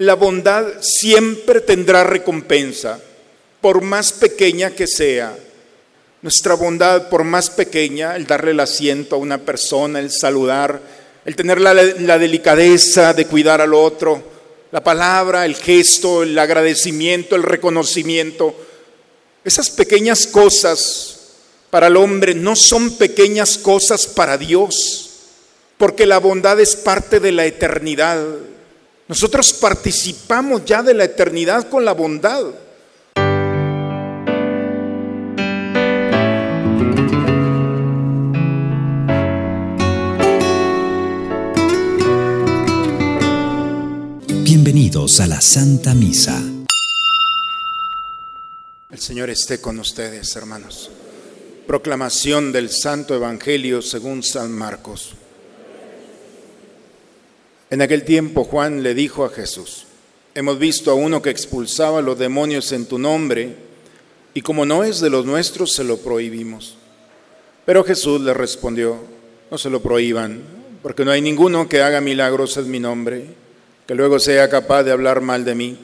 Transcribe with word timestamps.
La 0.00 0.14
bondad 0.14 0.66
siempre 0.80 1.60
tendrá 1.60 2.04
recompensa, 2.04 2.98
por 3.60 3.82
más 3.82 4.14
pequeña 4.14 4.70
que 4.70 4.86
sea. 4.86 5.36
Nuestra 6.22 6.54
bondad, 6.54 7.10
por 7.10 7.22
más 7.22 7.50
pequeña, 7.50 8.16
el 8.16 8.26
darle 8.26 8.52
el 8.52 8.60
asiento 8.60 9.16
a 9.16 9.18
una 9.18 9.36
persona, 9.36 10.00
el 10.00 10.10
saludar, 10.10 10.80
el 11.26 11.36
tener 11.36 11.60
la, 11.60 11.74
la 11.74 12.18
delicadeza 12.18 13.12
de 13.12 13.26
cuidar 13.26 13.60
al 13.60 13.74
otro, 13.74 14.22
la 14.72 14.82
palabra, 14.82 15.44
el 15.44 15.54
gesto, 15.54 16.22
el 16.22 16.38
agradecimiento, 16.38 17.36
el 17.36 17.42
reconocimiento, 17.42 18.56
esas 19.44 19.68
pequeñas 19.68 20.26
cosas 20.26 21.34
para 21.68 21.88
el 21.88 21.98
hombre 21.98 22.34
no 22.34 22.56
son 22.56 22.96
pequeñas 22.96 23.58
cosas 23.58 24.06
para 24.06 24.38
Dios, 24.38 25.10
porque 25.76 26.06
la 26.06 26.16
bondad 26.16 26.58
es 26.58 26.74
parte 26.74 27.20
de 27.20 27.32
la 27.32 27.44
eternidad. 27.44 28.24
Nosotros 29.10 29.54
participamos 29.54 30.64
ya 30.64 30.84
de 30.84 30.94
la 30.94 31.02
eternidad 31.02 31.68
con 31.68 31.84
la 31.84 31.94
bondad. 31.94 32.44
Bienvenidos 44.44 45.18
a 45.18 45.26
la 45.26 45.40
Santa 45.40 45.92
Misa. 45.94 46.40
El 48.92 49.00
Señor 49.00 49.28
esté 49.28 49.60
con 49.60 49.80
ustedes, 49.80 50.36
hermanos. 50.36 50.88
Proclamación 51.66 52.52
del 52.52 52.70
Santo 52.70 53.16
Evangelio 53.16 53.82
según 53.82 54.22
San 54.22 54.52
Marcos. 54.52 55.16
En 57.70 57.82
aquel 57.82 58.02
tiempo 58.02 58.42
Juan 58.42 58.82
le 58.82 58.94
dijo 58.94 59.24
a 59.24 59.30
Jesús, 59.30 59.86
hemos 60.34 60.58
visto 60.58 60.90
a 60.90 60.94
uno 60.94 61.22
que 61.22 61.30
expulsaba 61.30 62.02
los 62.02 62.18
demonios 62.18 62.72
en 62.72 62.84
tu 62.84 62.98
nombre, 62.98 63.54
y 64.34 64.42
como 64.42 64.66
no 64.66 64.82
es 64.82 64.98
de 64.98 65.08
los 65.08 65.24
nuestros, 65.24 65.72
se 65.72 65.84
lo 65.84 65.98
prohibimos. 65.98 66.76
Pero 67.64 67.84
Jesús 67.84 68.20
le 68.22 68.34
respondió, 68.34 68.96
no 69.52 69.56
se 69.56 69.70
lo 69.70 69.80
prohíban, 69.80 70.42
porque 70.82 71.04
no 71.04 71.12
hay 71.12 71.20
ninguno 71.20 71.68
que 71.68 71.80
haga 71.80 72.00
milagros 72.00 72.56
en 72.56 72.68
mi 72.68 72.80
nombre, 72.80 73.26
que 73.86 73.94
luego 73.94 74.18
sea 74.18 74.50
capaz 74.50 74.82
de 74.82 74.90
hablar 74.90 75.20
mal 75.20 75.44
de 75.44 75.54
mí. 75.54 75.78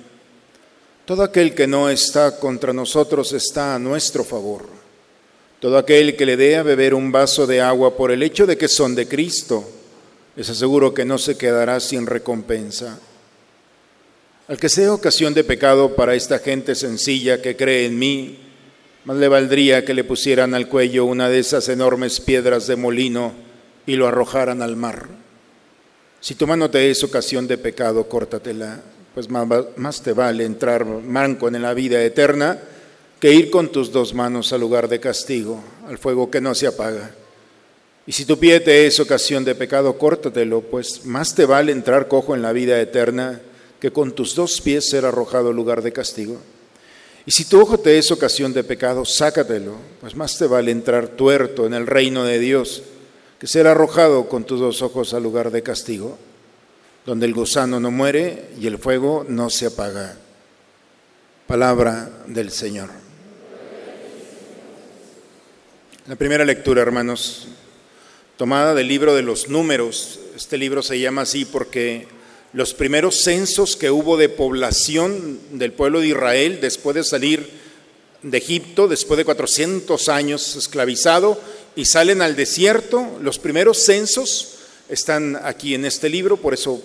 Todo 1.04 1.22
aquel 1.22 1.54
que 1.54 1.68
no 1.68 1.88
está 1.88 2.40
contra 2.40 2.72
nosotros 2.72 3.32
está 3.32 3.76
a 3.76 3.78
nuestro 3.78 4.24
favor. 4.24 4.66
Todo 5.60 5.78
aquel 5.78 6.16
que 6.16 6.26
le 6.26 6.36
dé 6.36 6.56
a 6.56 6.64
beber 6.64 6.94
un 6.94 7.12
vaso 7.12 7.46
de 7.46 7.60
agua 7.60 7.96
por 7.96 8.10
el 8.10 8.24
hecho 8.24 8.44
de 8.44 8.58
que 8.58 8.66
son 8.66 8.96
de 8.96 9.06
Cristo, 9.06 9.75
les 10.36 10.48
aseguro 10.48 10.94
que 10.94 11.04
no 11.04 11.18
se 11.18 11.36
quedará 11.36 11.80
sin 11.80 12.06
recompensa. 12.06 12.98
Al 14.48 14.58
que 14.58 14.68
sea 14.68 14.92
ocasión 14.92 15.34
de 15.34 15.42
pecado 15.42 15.96
para 15.96 16.14
esta 16.14 16.38
gente 16.38 16.74
sencilla 16.74 17.42
que 17.42 17.56
cree 17.56 17.86
en 17.86 17.98
mí, 17.98 18.38
más 19.04 19.16
le 19.16 19.28
valdría 19.28 19.84
que 19.84 19.94
le 19.94 20.04
pusieran 20.04 20.54
al 20.54 20.68
cuello 20.68 21.04
una 21.04 21.28
de 21.28 21.38
esas 21.38 21.68
enormes 21.68 22.20
piedras 22.20 22.66
de 22.66 22.76
molino 22.76 23.32
y 23.86 23.96
lo 23.96 24.06
arrojaran 24.06 24.62
al 24.62 24.76
mar. 24.76 25.08
Si 26.20 26.34
tu 26.34 26.46
mano 26.46 26.70
te 26.70 26.90
es 26.90 27.02
ocasión 27.02 27.48
de 27.48 27.58
pecado, 27.58 28.08
córtatela 28.08 28.82
pues 29.16 29.30
más, 29.30 30.02
te 30.02 30.12
vale 30.12 30.44
entrar 30.44 30.84
manco 30.84 31.48
en 31.48 31.62
la 31.62 31.72
vida 31.72 32.04
eterna 32.04 32.58
que 33.18 33.32
ir 33.32 33.48
con 33.48 33.72
tus 33.72 33.90
dos 33.90 34.12
manos 34.12 34.52
al 34.52 34.60
lugar 34.60 34.88
de 34.88 35.00
castigo, 35.00 35.64
al 35.88 35.96
fuego 35.96 36.30
que 36.30 36.42
no 36.42 36.54
se 36.54 36.66
apaga. 36.66 37.12
Y 38.06 38.12
si 38.12 38.24
tu 38.24 38.38
pie 38.38 38.60
te 38.60 38.86
es 38.86 39.00
ocasión 39.00 39.44
de 39.44 39.54
pecado, 39.54 39.98
córtatelo, 39.98 40.60
pues 40.60 41.04
más 41.04 41.34
te 41.34 41.44
vale 41.44 41.72
entrar 41.72 42.06
cojo 42.08 42.34
en 42.34 42.42
la 42.42 42.52
vida 42.52 42.80
eterna 42.80 43.40
que 43.80 43.90
con 43.90 44.12
tus 44.12 44.34
dos 44.34 44.60
pies 44.60 44.88
ser 44.88 45.04
arrojado 45.04 45.48
al 45.50 45.56
lugar 45.56 45.82
de 45.82 45.92
castigo. 45.92 46.38
Y 47.26 47.32
si 47.32 47.44
tu 47.44 47.60
ojo 47.60 47.78
te 47.78 47.98
es 47.98 48.10
ocasión 48.12 48.52
de 48.52 48.62
pecado, 48.62 49.04
sácatelo, 49.04 49.74
pues 50.00 50.14
más 50.14 50.38
te 50.38 50.46
vale 50.46 50.70
entrar 50.70 51.08
tuerto 51.08 51.66
en 51.66 51.74
el 51.74 51.86
reino 51.86 52.24
de 52.24 52.38
Dios 52.38 52.82
que 53.40 53.48
ser 53.48 53.66
arrojado 53.66 54.28
con 54.28 54.44
tus 54.44 54.60
dos 54.60 54.80
ojos 54.82 55.12
al 55.12 55.24
lugar 55.24 55.50
de 55.50 55.62
castigo 55.62 56.16
donde 57.06 57.26
el 57.26 57.34
gusano 57.34 57.78
no 57.78 57.92
muere 57.92 58.50
y 58.60 58.66
el 58.66 58.78
fuego 58.78 59.24
no 59.28 59.48
se 59.48 59.66
apaga. 59.66 60.16
Palabra 61.46 62.10
del 62.26 62.50
Señor. 62.50 62.90
La 66.08 66.16
primera 66.16 66.44
lectura, 66.44 66.82
hermanos, 66.82 67.46
tomada 68.36 68.74
del 68.74 68.88
libro 68.88 69.14
de 69.14 69.22
los 69.22 69.48
números. 69.48 70.20
Este 70.36 70.58
libro 70.58 70.82
se 70.82 70.98
llama 70.98 71.22
así 71.22 71.44
porque 71.44 72.06
los 72.52 72.74
primeros 72.74 73.22
censos 73.22 73.76
que 73.76 73.90
hubo 73.90 74.16
de 74.16 74.28
población 74.28 75.40
del 75.52 75.72
pueblo 75.72 76.00
de 76.00 76.08
Israel 76.08 76.58
después 76.60 76.94
de 76.94 77.04
salir 77.04 77.48
de 78.22 78.38
Egipto, 78.38 78.88
después 78.88 79.18
de 79.18 79.24
400 79.24 80.08
años 80.08 80.56
esclavizado, 80.56 81.40
y 81.76 81.84
salen 81.84 82.22
al 82.22 82.36
desierto, 82.36 83.06
los 83.22 83.38
primeros 83.38 83.78
censos 83.84 84.54
están 84.88 85.38
aquí 85.42 85.74
en 85.74 85.84
este 85.84 86.08
libro, 86.08 86.36
por 86.36 86.54
eso 86.54 86.82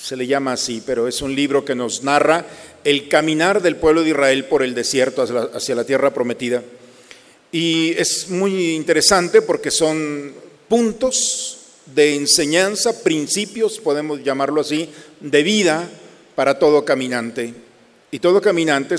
se 0.00 0.16
le 0.16 0.26
llama 0.26 0.54
así, 0.54 0.82
pero 0.84 1.06
es 1.06 1.20
un 1.20 1.34
libro 1.34 1.64
que 1.64 1.74
nos 1.74 2.02
narra 2.02 2.46
el 2.84 3.08
caminar 3.08 3.60
del 3.60 3.76
pueblo 3.76 4.02
de 4.02 4.10
Israel 4.10 4.46
por 4.46 4.62
el 4.62 4.74
desierto 4.74 5.22
hacia 5.22 5.74
la, 5.74 5.84
tierra 5.84 6.14
prometida. 6.14 6.62
Y 7.52 7.92
es 7.98 8.30
muy 8.30 8.74
interesante 8.74 9.42
porque 9.42 9.70
son 9.70 10.32
puntos 10.70 11.58
de 11.84 12.14
enseñanza, 12.14 13.02
principios, 13.02 13.80
podemos 13.80 14.22
llamarlo 14.22 14.60
así, 14.60 14.88
de 15.18 15.42
vida 15.42 15.90
para 16.36 16.60
todo 16.60 16.84
caminante. 16.84 17.52
Y 18.12 18.20
todo 18.20 18.40
caminante 18.40 18.94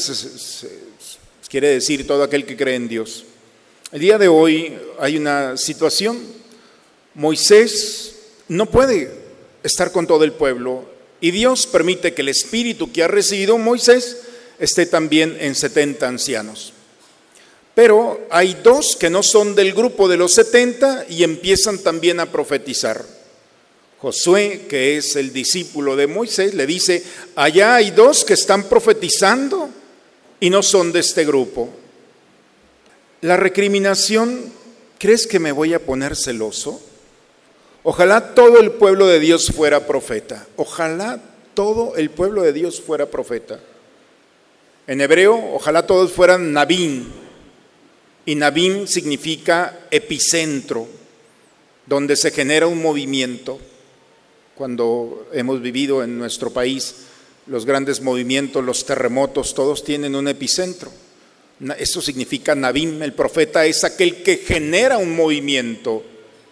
quiere 1.47 1.69
decir 1.69 2.05
todo 2.05 2.23
aquel 2.23 2.45
que 2.45 2.57
cree 2.57 2.75
en 2.75 2.89
Dios. 2.89 3.23
El 3.93 4.01
día 4.01 4.17
de 4.17 4.27
hoy 4.27 4.77
hay 4.99 5.15
una 5.15 5.55
situación. 5.55 6.19
Moisés 7.13 8.15
no 8.49 8.65
puede 8.65 9.09
estar 9.63 9.93
con 9.93 10.05
todo 10.05 10.25
el 10.25 10.33
pueblo. 10.33 10.83
Y 11.21 11.31
Dios 11.31 11.67
permite 11.67 12.13
que 12.13 12.21
el 12.21 12.29
espíritu 12.29 12.91
que 12.91 13.03
ha 13.03 13.07
recibido 13.07 13.57
Moisés 13.57 14.17
esté 14.59 14.85
también 14.87 15.37
en 15.39 15.55
70 15.55 16.05
ancianos. 16.05 16.73
Pero 17.73 18.27
hay 18.29 18.57
dos 18.61 18.95
que 18.95 19.09
no 19.09 19.23
son 19.23 19.55
del 19.55 19.73
grupo 19.73 20.07
de 20.07 20.17
los 20.17 20.33
70 20.33 21.05
y 21.09 21.23
empiezan 21.23 21.79
también 21.79 22.19
a 22.19 22.31
profetizar. 22.31 23.03
Josué, 23.99 24.65
que 24.67 24.97
es 24.97 25.15
el 25.15 25.31
discípulo 25.31 25.95
de 25.95 26.07
Moisés, 26.07 26.53
le 26.53 26.65
dice, 26.65 27.03
allá 27.35 27.75
hay 27.75 27.91
dos 27.91 28.25
que 28.25 28.33
están 28.33 28.63
profetizando 28.63 29.69
y 30.39 30.49
no 30.49 30.63
son 30.63 30.91
de 30.91 30.99
este 30.99 31.23
grupo. 31.23 31.69
La 33.21 33.37
recriminación, 33.37 34.51
¿crees 34.97 35.27
que 35.27 35.39
me 35.39 35.51
voy 35.51 35.75
a 35.75 35.79
poner 35.85 36.15
celoso? 36.15 36.81
Ojalá 37.83 38.33
todo 38.33 38.59
el 38.59 38.71
pueblo 38.71 39.07
de 39.07 39.19
Dios 39.19 39.51
fuera 39.55 39.85
profeta. 39.85 40.47
Ojalá 40.55 41.21
todo 41.53 41.95
el 41.95 42.09
pueblo 42.09 42.41
de 42.41 42.53
Dios 42.53 42.81
fuera 42.81 43.05
profeta. 43.05 43.59
En 44.87 44.99
hebreo, 44.99 45.53
ojalá 45.53 45.85
todos 45.85 46.11
fueran 46.11 46.51
Nabim. 46.53 47.20
Y 48.25 48.35
Nabim 48.35 48.85
significa 48.87 49.87
epicentro, 49.89 50.87
donde 51.85 52.15
se 52.15 52.31
genera 52.31 52.67
un 52.67 52.81
movimiento. 52.81 53.59
Cuando 54.55 55.27
hemos 55.33 55.61
vivido 55.61 56.03
en 56.03 56.17
nuestro 56.17 56.51
país 56.51 56.95
los 57.47 57.65
grandes 57.65 58.01
movimientos, 58.01 58.63
los 58.63 58.85
terremotos, 58.85 59.53
todos 59.53 59.83
tienen 59.83 60.15
un 60.15 60.27
epicentro. 60.27 60.91
Eso 61.77 62.01
significa 62.01 62.55
Nabim. 62.55 63.01
El 63.01 63.13
profeta 63.13 63.65
es 63.65 63.83
aquel 63.83 64.23
que 64.23 64.37
genera 64.37 64.97
un 64.97 65.15
movimiento 65.15 66.03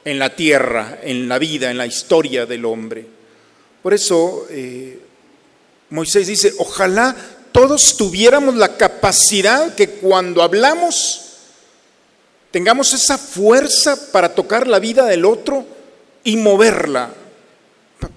en 0.05 0.19
la 0.19 0.35
tierra, 0.35 0.99
en 1.03 1.27
la 1.27 1.39
vida, 1.39 1.69
en 1.69 1.77
la 1.77 1.87
historia 1.87 2.45
del 2.45 2.65
hombre. 2.65 3.05
Por 3.81 3.93
eso 3.93 4.47
eh, 4.49 4.99
Moisés 5.89 6.27
dice, 6.27 6.53
ojalá 6.57 7.15
todos 7.51 7.97
tuviéramos 7.97 8.55
la 8.55 8.77
capacidad 8.77 9.73
que 9.75 9.89
cuando 9.89 10.43
hablamos 10.43 11.28
tengamos 12.51 12.93
esa 12.93 13.17
fuerza 13.17 14.11
para 14.11 14.33
tocar 14.33 14.67
la 14.67 14.79
vida 14.79 15.05
del 15.05 15.25
otro 15.25 15.65
y 16.23 16.37
moverla. 16.37 17.13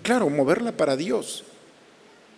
Claro, 0.02 0.29
moverla 0.29 0.73
para 0.73 0.96
Dios, 0.96 1.44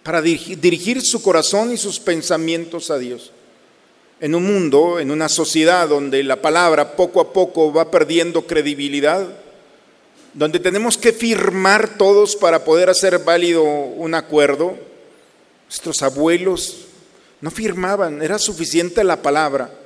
para 0.03 0.23
dirigir 0.23 1.03
su 1.03 1.23
corazón 1.23 1.73
y 1.73 1.77
sus 1.77 2.01
pensamientos 2.01 2.91
a 2.91 2.99
Dios. 2.99 3.33
En 4.21 4.35
un 4.35 4.45
mundo, 4.45 4.99
en 4.99 5.11
una 5.11 5.29
sociedad 5.29 5.89
donde 5.89 6.23
la 6.23 6.41
palabra 6.41 6.97
poco 6.97 7.21
a 7.21 7.33
poco 7.33 7.73
va 7.73 7.91
perdiendo 7.91 8.47
credibilidad, 8.47 9.27
donde 10.33 10.59
tenemos 10.59 10.97
que 10.97 11.13
firmar 11.13 11.97
todos 11.97 12.35
para 12.35 12.65
poder 12.65 12.91
hacer 12.91 13.19
válido 13.21 13.63
un 13.63 14.15
acuerdo. 14.15 14.77
Nuestros 15.67 16.03
abuelos 16.03 16.87
no 17.41 17.51
firmaban, 17.51 18.23
era 18.23 18.39
suficiente 18.39 19.05
la 19.05 19.21
palabra. 19.21 19.84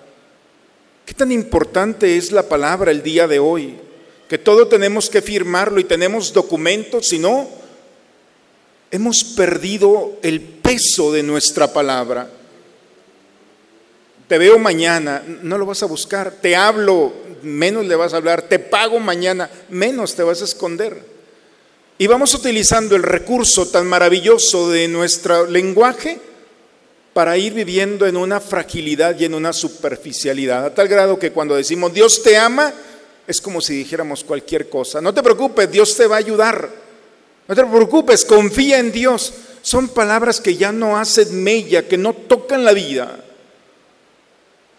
¿Qué 1.08 1.14
tan 1.14 1.32
importante 1.32 2.18
es 2.18 2.32
la 2.32 2.42
palabra 2.42 2.90
el 2.90 3.02
día 3.02 3.26
de 3.26 3.38
hoy? 3.38 3.78
Que 4.28 4.36
todo 4.36 4.68
tenemos 4.68 5.08
que 5.08 5.22
firmarlo 5.22 5.80
y 5.80 5.84
tenemos 5.84 6.34
documentos, 6.34 7.08
si 7.08 7.18
no, 7.18 7.48
hemos 8.90 9.24
perdido 9.24 10.18
el 10.22 10.42
peso 10.42 11.10
de 11.10 11.22
nuestra 11.22 11.72
palabra. 11.72 12.28
Te 14.28 14.36
veo 14.36 14.58
mañana, 14.58 15.22
no 15.26 15.56
lo 15.56 15.64
vas 15.64 15.82
a 15.82 15.86
buscar. 15.86 16.30
Te 16.42 16.54
hablo, 16.54 17.14
menos 17.40 17.86
le 17.86 17.96
vas 17.96 18.12
a 18.12 18.18
hablar. 18.18 18.42
Te 18.42 18.58
pago 18.58 19.00
mañana, 19.00 19.48
menos 19.70 20.14
te 20.14 20.22
vas 20.22 20.42
a 20.42 20.44
esconder. 20.44 21.02
Y 21.96 22.06
vamos 22.06 22.34
utilizando 22.34 22.96
el 22.96 23.02
recurso 23.02 23.66
tan 23.68 23.86
maravilloso 23.86 24.68
de 24.68 24.88
nuestro 24.88 25.46
lenguaje 25.46 26.27
para 27.18 27.36
ir 27.36 27.52
viviendo 27.52 28.06
en 28.06 28.16
una 28.16 28.38
fragilidad 28.38 29.18
y 29.18 29.24
en 29.24 29.34
una 29.34 29.52
superficialidad, 29.52 30.66
a 30.66 30.72
tal 30.72 30.86
grado 30.86 31.18
que 31.18 31.32
cuando 31.32 31.56
decimos 31.56 31.92
Dios 31.92 32.22
te 32.22 32.38
ama, 32.38 32.72
es 33.26 33.40
como 33.40 33.60
si 33.60 33.74
dijéramos 33.74 34.22
cualquier 34.22 34.68
cosa. 34.68 35.00
No 35.00 35.12
te 35.12 35.20
preocupes, 35.20 35.68
Dios 35.68 35.96
te 35.96 36.06
va 36.06 36.14
a 36.14 36.20
ayudar. 36.20 36.70
No 37.48 37.56
te 37.56 37.64
preocupes, 37.64 38.24
confía 38.24 38.78
en 38.78 38.92
Dios. 38.92 39.34
Son 39.62 39.88
palabras 39.88 40.40
que 40.40 40.54
ya 40.54 40.70
no 40.70 40.96
hacen 40.96 41.42
mella, 41.42 41.88
que 41.88 41.98
no 41.98 42.12
tocan 42.14 42.64
la 42.64 42.72
vida. 42.72 43.18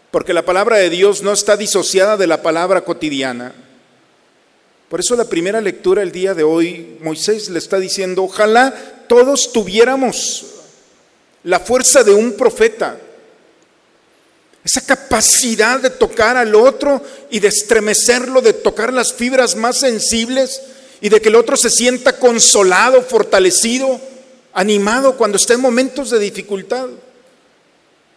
Porque 0.09 0.33
la 0.33 0.45
palabra 0.45 0.77
de 0.77 0.89
Dios 0.89 1.21
no 1.21 1.33
está 1.33 1.57
disociada 1.57 2.15
de 2.15 2.27
la 2.27 2.42
palabra 2.42 2.85
cotidiana. 2.85 3.53
Por 4.88 5.01
eso 5.01 5.18
la 5.18 5.25
primera 5.25 5.59
lectura 5.59 6.03
el 6.03 6.13
día 6.13 6.33
de 6.33 6.44
hoy, 6.44 7.00
Moisés 7.01 7.50
le 7.50 7.59
está 7.59 7.81
diciendo, 7.81 8.24
ojalá 8.24 8.74
todos 9.09 9.51
tuviéramos 9.51 10.58
la 11.44 11.59
fuerza 11.59 12.03
de 12.03 12.13
un 12.13 12.33
profeta, 12.33 12.97
esa 14.63 14.81
capacidad 14.81 15.80
de 15.80 15.89
tocar 15.89 16.38
al 16.38 16.53
otro 16.53 17.01
y 17.30 17.39
de 17.39 17.47
estremecerlo, 17.47 18.41
de 18.41 18.53
tocar 18.53 18.94
las 18.94 19.13
fibras 19.13 19.56
más 19.56 19.80
sensibles 19.80 20.62
y 21.01 21.09
de 21.09 21.21
que 21.21 21.30
el 21.30 21.36
otro 21.36 21.56
se 21.56 21.69
sienta 21.69 22.18
consolado, 22.18 23.01
fortalecido, 23.01 24.00
animado 24.53 25.15
cuando 25.15 25.38
está 25.38 25.53
en 25.53 25.62
momentos 25.62 26.09
de 26.09 26.19
dificultad. 26.19 26.88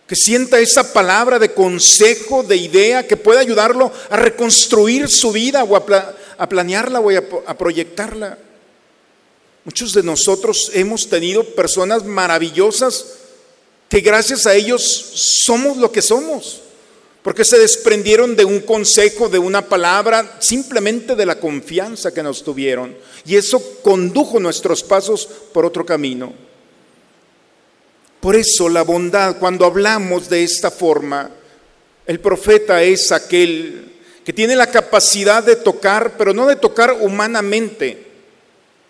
Que 0.07 0.17
sienta 0.17 0.59
esa 0.59 0.93
palabra 0.93 1.39
de 1.39 1.53
consejo, 1.53 2.43
de 2.43 2.57
idea, 2.57 3.07
que 3.07 3.17
pueda 3.17 3.41
ayudarlo 3.41 3.93
a 4.11 4.17
reconstruir 4.17 5.09
su 5.09 5.33
vida 5.33 5.63
o 5.65 5.77
a, 5.77 6.15
a 6.37 6.49
planearla 6.49 7.01
o 7.01 7.11
a, 7.47 7.57
proyectarla. 7.57 8.37
Muchos 9.65 9.93
de 9.93 10.03
nosotros 10.03 10.71
hemos 10.75 11.09
tenido 11.09 11.45
personas 11.45 12.05
maravillosas 12.05 13.07
que 13.89 14.01
gracias 14.01 14.47
a 14.47 14.55
ellos 14.55 14.83
somos 14.83 15.77
lo 15.77 15.93
que 15.93 16.03
somos, 16.03 16.63
porque 17.23 17.45
se 17.45 17.59
desprendieron 17.59 18.35
de 18.35 18.45
un 18.45 18.61
consejo, 18.61 19.29
de 19.29 19.39
una 19.39 19.69
palabra, 19.69 20.39
simplemente 20.41 21.15
de 21.15 21.27
la 21.27 21.39
confianza 21.39 22.13
que 22.13 22.23
nos 22.23 22.43
tuvieron. 22.43 22.97
Y 23.25 23.37
eso 23.37 23.63
condujo 23.83 24.41
nuestros 24.41 24.83
pasos 24.83 25.29
por 25.53 25.65
otro 25.65 25.87
camino. 25.87 26.33
Por 28.19 28.35
eso 28.35 28.69
la 28.69 28.83
bondad, 28.83 29.39
cuando 29.39 29.65
hablamos 29.65 30.29
de 30.29 30.43
esta 30.43 30.71
forma, 30.71 31.31
el 32.07 32.19
profeta 32.19 32.83
es 32.83 33.13
aquel 33.13 33.93
que 34.25 34.33
tiene 34.33 34.57
la 34.57 34.69
capacidad 34.69 35.43
de 35.45 35.57
tocar, 35.57 36.17
pero 36.17 36.33
no 36.33 36.47
de 36.47 36.57
tocar 36.57 36.97
humanamente. 37.01 38.12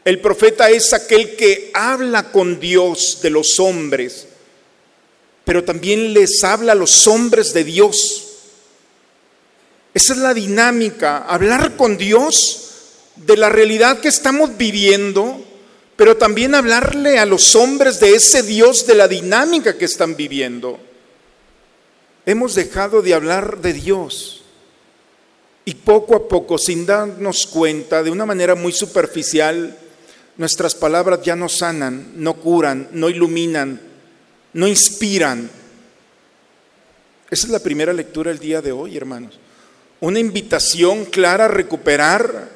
El 0.05 0.21
profeta 0.21 0.69
es 0.69 0.93
aquel 0.93 1.37
que 1.37 1.71
habla 1.75 2.33
con 2.33 2.59
Dios 2.59 3.21
de 3.23 3.31
los 3.31 3.61
hombres, 3.61 4.27
pero 5.45 5.63
también 5.63 6.13
les 6.13 6.43
habla 6.43 6.73
a 6.73 6.77
los 6.77 7.07
hombres 7.07 7.53
de 7.53 7.63
Dios. 7.63 8.29
Esa 9.95 10.13
es 10.15 10.19
la 10.19 10.35
dinámica, 10.35 11.19
hablar 11.19 11.77
con 11.77 11.97
Dios 11.97 12.71
de 13.17 13.37
la 13.37 13.49
realidad 13.49 14.01
que 14.01 14.09
estamos 14.09 14.57
viviendo, 14.57 15.45
pero 15.97 16.17
también 16.17 16.55
hablarle 16.55 17.19
a 17.19 17.27
los 17.27 17.55
hombres 17.55 18.01
de 18.01 18.15
ese 18.15 18.43
Dios, 18.43 18.87
de 18.87 18.97
la 18.97 19.07
dinámica 19.07 19.79
que 19.79 19.85
están 19.85 20.17
viviendo. 20.17 20.81
Hemos 22.27 22.55
dejado 22.55 23.03
de 23.03 23.15
hablar 23.15 23.61
de 23.61 23.73
Dios 23.73 24.43
y 25.65 25.75
poco 25.75 26.17
a 26.17 26.27
poco, 26.27 26.59
sin 26.59 26.87
darnos 26.87 27.47
cuenta, 27.47 28.03
de 28.03 28.11
una 28.11 28.27
manera 28.27 28.55
muy 28.55 28.73
superficial, 28.73 29.79
nuestras 30.37 30.75
palabras 30.75 31.21
ya 31.23 31.37
no 31.37 31.49
sanan, 31.49 32.13
no 32.17 32.35
curan, 32.35 32.89
no 32.93 33.09
iluminan, 33.09 33.81
no 34.53 34.67
inspiran. 34.67 35.51
Esa 37.31 37.47
es 37.47 37.53
la 37.53 37.59
primera 37.59 37.93
lectura 37.93 38.31
del 38.31 38.39
día 38.39 38.61
de 38.61 38.73
hoy, 38.73 38.97
hermanos. 38.97 39.39
Una 40.01 40.19
invitación 40.19 41.05
clara 41.07 41.47
a 41.47 41.49
recuperar, 41.49 42.51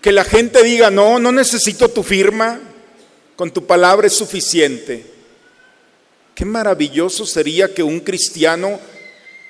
que 0.00 0.12
la 0.12 0.24
gente 0.24 0.62
diga, 0.62 0.90
no, 0.90 1.18
no 1.18 1.32
necesito 1.32 1.88
tu 1.88 2.02
firma, 2.02 2.60
con 3.36 3.50
tu 3.52 3.66
palabra 3.66 4.06
es 4.06 4.14
suficiente. 4.14 5.04
Qué 6.34 6.44
maravilloso 6.44 7.26
sería 7.26 7.74
que 7.74 7.82
un 7.82 8.00
cristiano 8.00 8.80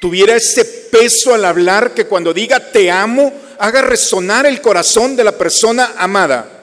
tuviera 0.01 0.35
ese 0.37 0.65
peso 0.65 1.35
al 1.35 1.45
hablar 1.45 1.93
que 1.93 2.07
cuando 2.07 2.33
diga 2.33 2.71
te 2.71 2.91
amo, 2.91 3.33
haga 3.59 3.83
resonar 3.83 4.47
el 4.47 4.61
corazón 4.61 5.17
de 5.17 5.25
la 5.25 5.37
persona 5.37 5.95
amada. 5.99 6.58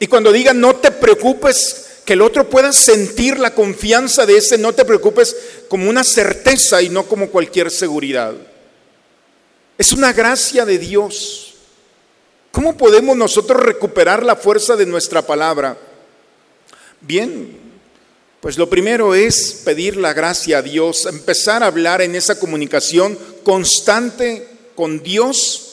Y 0.00 0.06
cuando 0.06 0.32
diga 0.32 0.52
no 0.54 0.76
te 0.76 0.90
preocupes, 0.90 1.88
que 2.08 2.14
el 2.14 2.22
otro 2.22 2.48
pueda 2.48 2.72
sentir 2.72 3.38
la 3.38 3.54
confianza 3.54 4.24
de 4.24 4.38
ese 4.38 4.56
no 4.56 4.72
te 4.72 4.86
preocupes 4.86 5.36
como 5.68 5.90
una 5.90 6.02
certeza 6.02 6.80
y 6.80 6.88
no 6.88 7.06
como 7.06 7.28
cualquier 7.28 7.70
seguridad. 7.70 8.34
Es 9.76 9.92
una 9.92 10.14
gracia 10.14 10.64
de 10.64 10.78
Dios. 10.78 11.56
¿Cómo 12.50 12.78
podemos 12.78 13.14
nosotros 13.14 13.62
recuperar 13.62 14.24
la 14.24 14.36
fuerza 14.36 14.74
de 14.74 14.86
nuestra 14.86 15.20
palabra? 15.20 15.76
Bien, 17.02 17.58
pues 18.40 18.56
lo 18.56 18.70
primero 18.70 19.14
es 19.14 19.60
pedir 19.62 19.98
la 19.98 20.14
gracia 20.14 20.58
a 20.58 20.62
Dios, 20.62 21.04
empezar 21.04 21.62
a 21.62 21.66
hablar 21.66 22.00
en 22.00 22.14
esa 22.14 22.38
comunicación 22.38 23.18
constante 23.44 24.48
con 24.74 25.02
Dios 25.02 25.67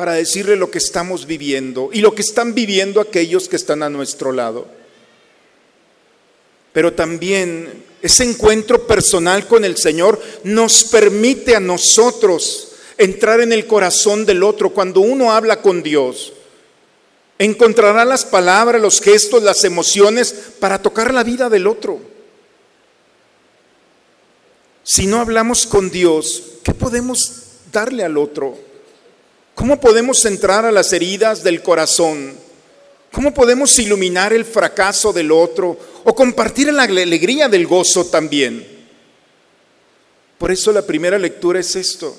para 0.00 0.14
decirle 0.14 0.56
lo 0.56 0.70
que 0.70 0.78
estamos 0.78 1.26
viviendo 1.26 1.90
y 1.92 2.00
lo 2.00 2.14
que 2.14 2.22
están 2.22 2.54
viviendo 2.54 3.02
aquellos 3.02 3.50
que 3.50 3.56
están 3.56 3.82
a 3.82 3.90
nuestro 3.90 4.32
lado. 4.32 4.66
Pero 6.72 6.94
también 6.94 7.84
ese 8.00 8.24
encuentro 8.24 8.86
personal 8.86 9.46
con 9.46 9.62
el 9.62 9.76
Señor 9.76 10.18
nos 10.42 10.84
permite 10.84 11.54
a 11.54 11.60
nosotros 11.60 12.72
entrar 12.96 13.42
en 13.42 13.52
el 13.52 13.66
corazón 13.66 14.24
del 14.24 14.42
otro 14.42 14.70
cuando 14.70 15.00
uno 15.00 15.34
habla 15.34 15.60
con 15.60 15.82
Dios. 15.82 16.32
Encontrará 17.38 18.06
las 18.06 18.24
palabras, 18.24 18.80
los 18.80 19.02
gestos, 19.02 19.42
las 19.42 19.64
emociones 19.64 20.34
para 20.60 20.80
tocar 20.80 21.12
la 21.12 21.24
vida 21.24 21.50
del 21.50 21.66
otro. 21.66 22.00
Si 24.82 25.06
no 25.06 25.20
hablamos 25.20 25.66
con 25.66 25.90
Dios, 25.90 26.42
¿qué 26.64 26.72
podemos 26.72 27.48
darle 27.70 28.02
al 28.02 28.16
otro? 28.16 28.69
¿Cómo 29.60 29.78
podemos 29.78 30.24
entrar 30.24 30.64
a 30.64 30.72
las 30.72 30.90
heridas 30.94 31.42
del 31.42 31.62
corazón? 31.62 32.34
¿Cómo 33.12 33.34
podemos 33.34 33.78
iluminar 33.78 34.32
el 34.32 34.46
fracaso 34.46 35.12
del 35.12 35.30
otro 35.30 35.78
o 36.02 36.14
compartir 36.14 36.72
la 36.72 36.84
alegría 36.84 37.46
del 37.46 37.66
gozo 37.66 38.06
también? 38.06 38.66
Por 40.38 40.50
eso 40.50 40.72
la 40.72 40.80
primera 40.80 41.18
lectura 41.18 41.60
es 41.60 41.76
esto. 41.76 42.16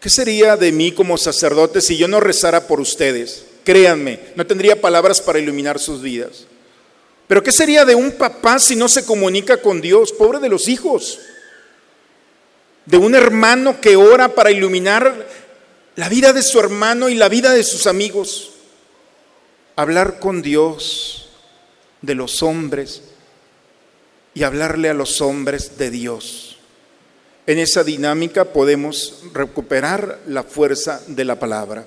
¿Qué 0.00 0.10
sería 0.10 0.56
de 0.56 0.72
mí 0.72 0.90
como 0.90 1.16
sacerdote 1.16 1.80
si 1.80 1.96
yo 1.96 2.08
no 2.08 2.18
rezara 2.18 2.66
por 2.66 2.80
ustedes? 2.80 3.44
Créanme, 3.62 4.18
no 4.34 4.44
tendría 4.44 4.80
palabras 4.80 5.20
para 5.20 5.38
iluminar 5.38 5.78
sus 5.78 6.02
vidas. 6.02 6.48
Pero 7.28 7.40
¿qué 7.40 7.52
sería 7.52 7.84
de 7.84 7.94
un 7.94 8.10
papá 8.10 8.58
si 8.58 8.74
no 8.74 8.88
se 8.88 9.04
comunica 9.04 9.62
con 9.62 9.80
Dios? 9.80 10.10
Pobre 10.10 10.40
de 10.40 10.48
los 10.48 10.66
hijos. 10.66 11.20
De 12.84 12.96
un 12.96 13.14
hermano 13.14 13.80
que 13.80 13.94
ora 13.94 14.34
para 14.34 14.50
iluminar 14.50 15.43
la 15.96 16.08
vida 16.08 16.32
de 16.32 16.42
su 16.42 16.58
hermano 16.58 17.08
y 17.08 17.14
la 17.14 17.28
vida 17.28 17.52
de 17.52 17.62
sus 17.62 17.86
amigos. 17.86 18.52
Hablar 19.76 20.18
con 20.18 20.42
Dios 20.42 21.28
de 22.02 22.14
los 22.14 22.42
hombres 22.42 23.02
y 24.34 24.42
hablarle 24.42 24.88
a 24.88 24.94
los 24.94 25.20
hombres 25.20 25.78
de 25.78 25.90
Dios. 25.90 26.58
En 27.46 27.58
esa 27.58 27.84
dinámica 27.84 28.46
podemos 28.46 29.22
recuperar 29.32 30.20
la 30.26 30.42
fuerza 30.42 31.02
de 31.06 31.24
la 31.24 31.38
palabra. 31.38 31.86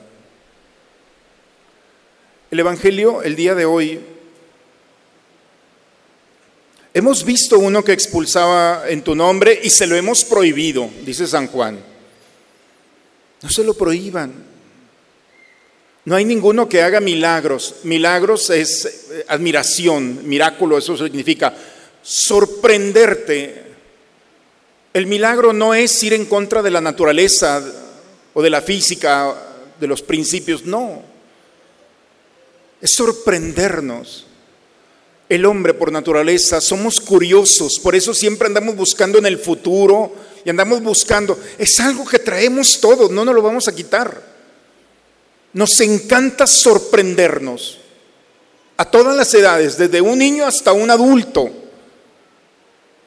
El 2.49 2.59
Evangelio 2.59 3.23
el 3.23 3.35
día 3.35 3.55
de 3.55 3.65
hoy, 3.65 3.99
hemos 6.93 7.25
visto 7.25 7.59
uno 7.59 7.83
que 7.83 7.91
expulsaba 7.91 8.83
en 8.87 9.03
tu 9.03 9.15
nombre 9.15 9.59
y 9.61 9.69
se 9.69 9.87
lo 9.87 9.95
hemos 9.95 10.23
prohibido, 10.23 10.89
dice 11.03 11.27
San 11.27 11.47
Juan. 11.47 11.96
No 13.41 13.49
se 13.49 13.63
lo 13.63 13.73
prohíban. 13.73 14.33
No 16.05 16.15
hay 16.15 16.25
ninguno 16.25 16.69
que 16.69 16.81
haga 16.81 16.99
milagros. 16.99 17.75
Milagros 17.83 18.49
es 18.49 18.85
eh, 18.85 19.25
admiración, 19.27 20.27
miráculo, 20.27 20.77
eso 20.77 20.97
significa 20.97 21.53
sorprenderte. 22.01 23.63
El 24.93 25.05
milagro 25.05 25.53
no 25.53 25.73
es 25.73 26.01
ir 26.03 26.13
en 26.13 26.25
contra 26.25 26.61
de 26.61 26.71
la 26.71 26.81
naturaleza 26.81 27.63
o 28.33 28.41
de 28.41 28.49
la 28.49 28.61
física, 28.61 29.35
de 29.79 29.87
los 29.87 30.01
principios, 30.01 30.65
no 30.65 31.17
es 32.81 32.93
sorprendernos. 32.93 34.25
El 35.29 35.45
hombre 35.45 35.73
por 35.73 35.91
naturaleza 35.91 36.61
somos 36.61 37.01
curiosos, 37.01 37.79
por 37.79 37.95
eso 37.95 38.13
siempre 38.13 38.47
andamos 38.47 38.75
buscando 38.75 39.17
en 39.17 39.25
el 39.25 39.37
futuro 39.37 40.13
y 40.47 40.49
andamos 40.49 40.81
buscando. 40.81 41.37
Es 41.57 41.77
algo 41.81 42.07
que 42.07 42.19
traemos 42.19 42.79
todos, 42.79 43.11
no 43.11 43.25
nos 43.25 43.35
lo 43.35 43.41
vamos 43.41 43.67
a 43.67 43.75
quitar. 43.75 44.23
Nos 45.51 45.77
encanta 45.81 46.47
sorprendernos 46.47 47.79
a 48.77 48.89
todas 48.89 49.13
las 49.17 49.33
edades, 49.33 49.77
desde 49.77 49.99
un 49.99 50.17
niño 50.17 50.45
hasta 50.45 50.71
un 50.71 50.89
adulto. 50.89 51.51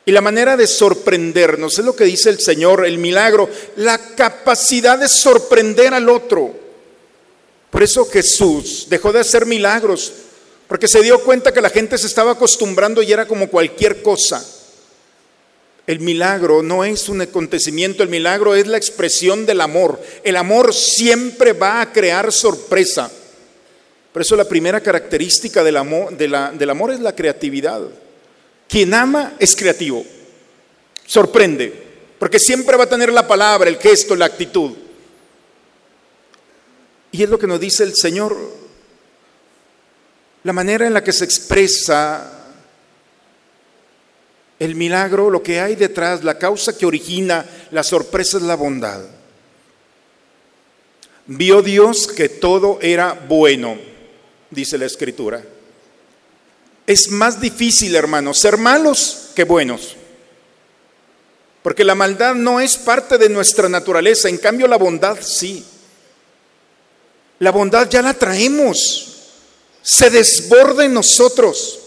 Y 0.04 0.12
la 0.12 0.20
manera 0.20 0.54
de 0.54 0.66
sorprendernos 0.66 1.78
es 1.78 1.85
lo 1.87 1.97
que 1.97 2.04
dice 2.04 2.28
el 2.28 2.40
Señor, 2.40 2.85
el 2.85 2.99
milagro, 2.99 3.49
la 3.76 3.97
capacidad 3.97 4.99
de 4.99 5.09
sorprender 5.09 5.94
al 5.94 6.11
otro. 6.11 6.54
Por 7.70 7.82
eso 7.82 8.04
Jesús 8.04 8.87
dejó 8.90 9.14
de 9.14 9.20
hacer 9.20 9.47
milagros, 9.47 10.12
porque 10.68 10.88
se 10.88 11.00
dio 11.00 11.25
cuenta 11.25 11.54
que 11.54 11.62
la 11.62 11.70
gente 11.70 11.97
se 11.97 12.06
estaba 12.06 12.32
acostumbrando 12.32 13.02
y 13.02 13.11
era 13.11 13.26
como 13.26 13.49
cualquier 13.49 14.02
cosa. 14.02 14.59
El 15.87 16.00
milagro 16.00 16.62
no 16.62 16.84
es 16.84 17.08
un 17.08 17.20
acontecimiento, 17.20 18.02
el 18.02 18.08
milagro 18.08 18.54
es 18.54 18.66
la 18.66 18.76
expresión 18.76 19.46
del 19.46 19.60
amor. 19.60 20.00
El 20.22 20.37
amor 20.37 20.75
siempre 20.75 21.52
va 21.52 21.80
a 21.80 21.92
crear 21.92 22.30
sorpresa. 22.32 23.10
Por 24.12 24.22
eso 24.22 24.37
la 24.37 24.44
primera 24.44 24.80
característica 24.80 25.62
del 25.62 25.76
amor, 25.76 26.12
es 26.92 27.00
la 27.00 27.14
creatividad. 27.14 27.82
Quien 28.68 28.94
ama 28.94 29.34
es 29.38 29.56
creativo, 29.56 30.04
sorprende, 31.06 31.72
porque 32.18 32.38
siempre 32.38 32.76
va 32.76 32.84
a 32.84 32.88
tener 32.88 33.12
la 33.12 33.26
palabra, 33.26 33.68
el 33.68 33.78
gesto, 33.78 34.14
la 34.14 34.26
actitud. 34.26 34.72
Y 37.12 37.22
es 37.22 37.28
lo 37.28 37.38
que 37.38 37.49
nos 37.49 37.58
dice 37.58 37.82
el 37.82 37.94
Señor, 37.96 38.37
la 40.44 40.52
manera 40.52 40.87
en 40.87 40.94
la 40.94 41.02
que 41.02 41.12
se 41.12 41.25
expresa 41.25 42.39
el 44.60 44.74
milagro, 44.74 45.30
lo 45.30 45.42
que 45.42 45.58
hay 45.58 45.74
detrás, 45.74 46.22
la 46.22 46.38
causa 46.38 46.76
que 46.76 46.84
origina 46.86 47.44
la 47.70 47.82
sorpresa 47.82 48.36
es 48.36 48.42
la 48.44 48.54
bondad. 48.54 49.00
Vio 51.26 51.62
Dios 51.62 52.06
que 52.06 52.28
todo 52.28 52.78
era 52.82 53.14
bueno, 53.26 53.78
dice 54.50 54.76
la 54.76 54.84
Escritura. 54.84 55.42
Es 56.86 57.10
más 57.10 57.40
difícil, 57.40 57.96
hermanos, 57.96 58.38
ser 58.38 58.58
malos 58.58 59.30
que 59.34 59.44
buenos. 59.44 59.96
Porque 61.62 61.84
la 61.84 61.94
maldad 61.94 62.34
no 62.34 62.60
es 62.60 62.76
parte 62.76 63.16
de 63.16 63.30
nuestra 63.30 63.68
naturaleza, 63.68 64.28
en 64.28 64.38
cambio 64.38 64.66
la 64.66 64.76
bondad 64.76 65.16
sí. 65.22 65.64
La 67.38 67.50
bondad 67.50 67.88
ya 67.88 68.02
la 68.02 68.12
traemos, 68.12 69.30
se 69.80 70.10
desborda 70.10 70.84
en 70.84 70.92
nosotros. 70.92 71.79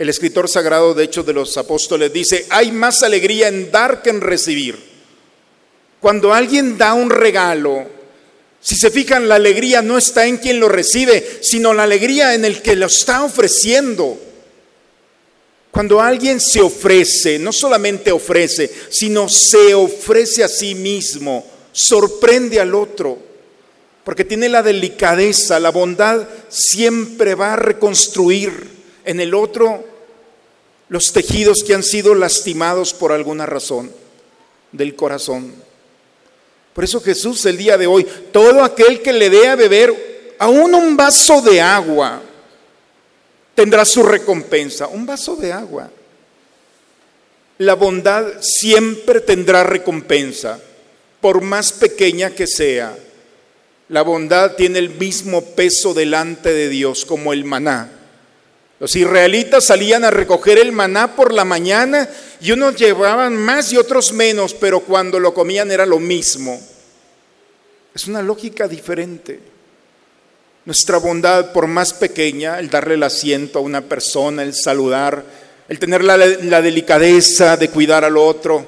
El 0.00 0.08
escritor 0.08 0.48
sagrado, 0.48 0.94
de 0.94 1.04
hecho, 1.04 1.22
de 1.24 1.34
los 1.34 1.58
apóstoles 1.58 2.10
dice, 2.10 2.46
hay 2.48 2.72
más 2.72 3.02
alegría 3.02 3.48
en 3.48 3.70
dar 3.70 4.00
que 4.00 4.08
en 4.08 4.22
recibir. 4.22 4.78
Cuando 6.00 6.32
alguien 6.32 6.78
da 6.78 6.94
un 6.94 7.10
regalo, 7.10 7.84
si 8.62 8.76
se 8.76 8.90
fijan, 8.90 9.28
la 9.28 9.34
alegría 9.34 9.82
no 9.82 9.98
está 9.98 10.24
en 10.24 10.38
quien 10.38 10.58
lo 10.58 10.70
recibe, 10.70 11.40
sino 11.42 11.74
la 11.74 11.82
alegría 11.82 12.32
en 12.32 12.46
el 12.46 12.62
que 12.62 12.76
lo 12.76 12.86
está 12.86 13.24
ofreciendo. 13.24 14.18
Cuando 15.70 16.00
alguien 16.00 16.40
se 16.40 16.62
ofrece, 16.62 17.38
no 17.38 17.52
solamente 17.52 18.10
ofrece, 18.10 18.70
sino 18.88 19.28
se 19.28 19.74
ofrece 19.74 20.42
a 20.42 20.48
sí 20.48 20.74
mismo, 20.74 21.46
sorprende 21.72 22.58
al 22.58 22.74
otro, 22.74 23.18
porque 24.02 24.24
tiene 24.24 24.48
la 24.48 24.62
delicadeza, 24.62 25.60
la 25.60 25.68
bondad 25.68 26.26
siempre 26.48 27.34
va 27.34 27.52
a 27.52 27.56
reconstruir 27.56 28.80
en 29.04 29.20
el 29.20 29.34
otro 29.34 29.89
los 30.90 31.12
tejidos 31.12 31.62
que 31.64 31.72
han 31.72 31.84
sido 31.84 32.14
lastimados 32.14 32.92
por 32.92 33.12
alguna 33.12 33.46
razón 33.46 33.90
del 34.72 34.94
corazón. 34.96 35.54
Por 36.74 36.84
eso 36.84 37.00
Jesús 37.00 37.46
el 37.46 37.56
día 37.56 37.78
de 37.78 37.86
hoy, 37.86 38.06
todo 38.32 38.62
aquel 38.62 39.00
que 39.00 39.12
le 39.12 39.30
dé 39.30 39.48
a 39.48 39.56
beber 39.56 40.34
aún 40.38 40.74
un 40.74 40.96
vaso 40.96 41.40
de 41.42 41.60
agua, 41.60 42.20
tendrá 43.54 43.84
su 43.84 44.02
recompensa. 44.02 44.88
Un 44.88 45.06
vaso 45.06 45.36
de 45.36 45.52
agua. 45.52 45.90
La 47.58 47.74
bondad 47.74 48.26
siempre 48.40 49.20
tendrá 49.20 49.62
recompensa, 49.62 50.58
por 51.20 51.40
más 51.40 51.72
pequeña 51.72 52.30
que 52.30 52.48
sea. 52.48 52.96
La 53.88 54.02
bondad 54.02 54.56
tiene 54.56 54.80
el 54.80 54.90
mismo 54.90 55.44
peso 55.44 55.94
delante 55.94 56.52
de 56.52 56.68
Dios 56.68 57.04
como 57.04 57.32
el 57.32 57.44
maná. 57.44 57.99
Los 58.80 58.96
israelitas 58.96 59.66
salían 59.66 60.04
a 60.04 60.10
recoger 60.10 60.58
el 60.58 60.72
maná 60.72 61.14
por 61.14 61.34
la 61.34 61.44
mañana 61.44 62.08
y 62.40 62.50
unos 62.52 62.76
llevaban 62.76 63.36
más 63.36 63.70
y 63.74 63.76
otros 63.76 64.14
menos, 64.14 64.54
pero 64.54 64.80
cuando 64.80 65.20
lo 65.20 65.34
comían 65.34 65.70
era 65.70 65.84
lo 65.84 65.98
mismo. 65.98 66.58
Es 67.94 68.06
una 68.06 68.22
lógica 68.22 68.66
diferente. 68.66 69.38
Nuestra 70.64 70.96
bondad, 70.96 71.52
por 71.52 71.66
más 71.66 71.92
pequeña, 71.92 72.58
el 72.58 72.70
darle 72.70 72.94
el 72.94 73.02
asiento 73.02 73.58
a 73.58 73.62
una 73.62 73.82
persona, 73.82 74.42
el 74.42 74.54
saludar, 74.54 75.24
el 75.68 75.78
tener 75.78 76.02
la, 76.02 76.16
la 76.16 76.62
delicadeza 76.62 77.58
de 77.58 77.68
cuidar 77.68 78.02
al 78.06 78.16
otro, 78.16 78.64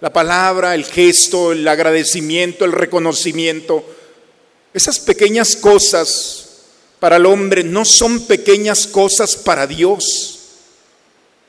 la 0.00 0.12
palabra, 0.12 0.76
el 0.76 0.84
gesto, 0.84 1.50
el 1.50 1.66
agradecimiento, 1.66 2.64
el 2.64 2.72
reconocimiento, 2.72 3.84
esas 4.72 5.00
pequeñas 5.00 5.56
cosas 5.56 6.45
para 6.98 7.16
el 7.16 7.26
hombre 7.26 7.62
no 7.62 7.84
son 7.84 8.26
pequeñas 8.26 8.86
cosas 8.86 9.36
para 9.36 9.66
Dios, 9.66 10.38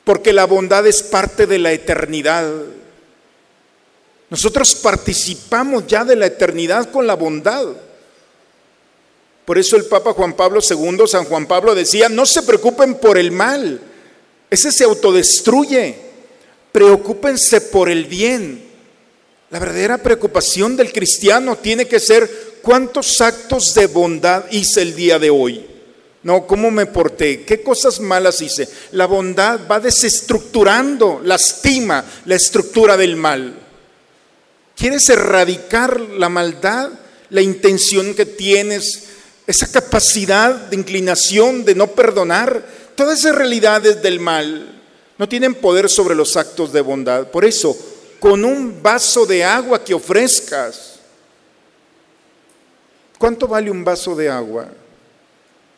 porque 0.04 0.34
la 0.34 0.46
bondad 0.46 0.86
es 0.88 1.04
parte 1.04 1.48
de 1.48 1.60
la 1.60 1.72
eternidad. 1.72 2.50
Nosotros 4.30 4.76
participamos 4.76 5.88
ya 5.88 6.04
de 6.04 6.16
la 6.16 6.26
eternidad 6.26 6.92
con 6.92 7.08
la 7.08 7.16
bondad. 7.16 7.66
Por 9.46 9.58
eso 9.58 9.78
el 9.78 9.86
Papa 9.86 10.12
Juan 10.12 10.36
Pablo 10.36 10.60
II, 10.60 11.08
San 11.08 11.24
Juan 11.24 11.48
Pablo 11.48 11.74
decía, 11.74 12.10
no 12.10 12.26
se 12.26 12.42
preocupen 12.42 12.96
por 12.96 13.18
el 13.18 13.32
mal, 13.32 13.80
ese 14.50 14.72
se 14.74 14.84
autodestruye, 14.84 15.96
preocúpense 16.74 17.62
por 17.62 17.90
el 17.90 18.06
bien. 18.06 18.68
La 19.50 19.60
verdadera 19.60 19.98
preocupación 20.00 20.76
del 20.76 20.92
cristiano 20.92 21.56
tiene 21.58 21.88
que 21.88 22.02
ser 22.02 22.30
¿Cuántos 22.68 23.22
actos 23.22 23.74
de 23.76 23.88
bondad 23.88 24.44
hice 24.52 24.82
el 24.82 24.94
día 24.94 25.18
de 25.18 25.30
hoy? 25.30 25.66
No, 26.24 26.46
¿cómo 26.46 26.70
me 26.70 26.86
porté? 26.86 27.46
¿Qué 27.46 27.62
cosas 27.62 28.02
malas 28.02 28.42
hice? 28.42 28.68
La 28.92 29.06
bondad 29.06 29.62
va 29.72 29.80
desestructurando, 29.80 31.22
lastima 31.24 32.04
la 32.26 32.36
estructura 32.36 32.98
del 32.98 33.16
mal. 33.16 33.58
¿Quieres 34.76 35.08
erradicar 35.08 35.98
la 35.98 36.28
maldad, 36.28 36.90
la 37.30 37.42
intención 37.42 38.14
que 38.14 38.26
tienes, 38.26 39.04
esa 39.48 39.72
capacidad 39.72 40.54
de 40.54 40.76
inclinación 40.76 41.64
de 41.64 41.74
no 41.74 41.88
perdonar? 41.88 42.68
Todas 42.96 43.20
esas 43.20 43.36
realidades 43.36 44.02
del 44.02 44.20
mal 44.20 44.82
no 45.18 45.30
tienen 45.30 45.56
poder 45.56 45.88
sobre 45.88 46.16
los 46.16 46.36
actos 46.36 46.74
de 46.74 46.82
bondad. 46.82 47.32
Por 47.32 47.46
eso, 47.46 47.78
con 48.20 48.44
un 48.44 48.84
vaso 48.84 49.26
de 49.26 49.46
agua 49.46 49.82
que 49.86 49.94
ofrezcas, 49.94 50.97
¿Cuánto 53.18 53.48
vale 53.48 53.72
un 53.72 53.84
vaso 53.84 54.16
de 54.16 54.30
agua? 54.30 54.68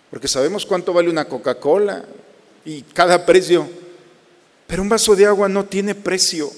Porque 0.09 0.27
sabemos 0.27 0.65
cuánto 0.65 0.91
vale 0.91 1.09
una 1.09 1.25
Coca-Cola 1.25 2.03
y 2.65 2.81
cada 2.81 3.25
precio. 3.25 3.69
Pero 4.67 4.81
un 4.81 4.89
vaso 4.89 5.15
de 5.15 5.25
agua 5.25 5.47
no 5.47 5.65
tiene 5.65 5.95
precio. 5.95 6.51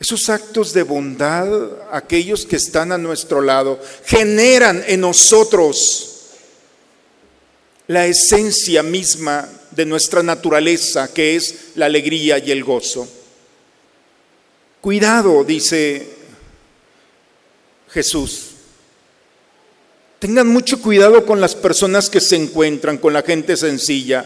Esos 0.00 0.28
actos 0.28 0.72
de 0.72 0.82
bondad, 0.82 1.48
aquellos 1.92 2.44
que 2.44 2.56
están 2.56 2.90
a 2.90 2.98
nuestro 2.98 3.40
lado, 3.40 3.78
generan 4.04 4.82
en 4.86 5.00
nosotros 5.00 6.08
la 7.86 8.06
esencia 8.06 8.82
misma 8.82 9.48
de 9.70 9.86
nuestra 9.86 10.22
naturaleza, 10.22 11.12
que 11.12 11.36
es 11.36 11.72
la 11.76 11.86
alegría 11.86 12.38
y 12.38 12.50
el 12.50 12.64
gozo. 12.64 13.08
Cuidado, 14.80 15.44
dice 15.44 16.08
Jesús. 17.90 18.51
Tengan 20.22 20.46
mucho 20.46 20.80
cuidado 20.80 21.26
con 21.26 21.40
las 21.40 21.56
personas 21.56 22.08
que 22.08 22.20
se 22.20 22.36
encuentran, 22.36 22.98
con 22.98 23.12
la 23.12 23.22
gente 23.22 23.56
sencilla. 23.56 24.24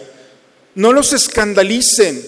No 0.75 0.93
los 0.93 1.15
escandalicen. 1.15 2.23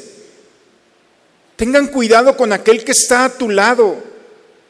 Tengan 1.55 1.89
cuidado 1.89 2.35
con 2.35 2.55
aquel 2.55 2.83
que 2.83 2.93
está 2.93 3.27
a 3.27 3.35
tu 3.37 3.51
lado. 3.51 4.03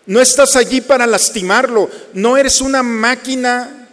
No 0.06 0.20
estás 0.20 0.56
allí 0.56 0.80
para 0.80 1.06
lastimarlo. 1.06 1.88
No 2.12 2.36
eres 2.36 2.60
una 2.60 2.82
máquina 2.82 3.88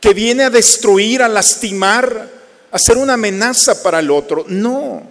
que 0.00 0.14
viene 0.14 0.44
a 0.44 0.50
destruir, 0.50 1.22
a 1.22 1.28
lastimar, 1.28 2.30
a 2.70 2.78
ser 2.78 2.96
una 2.96 3.12
amenaza 3.12 3.82
para 3.82 3.98
el 3.98 4.10
otro. 4.10 4.46
No. 4.48 5.06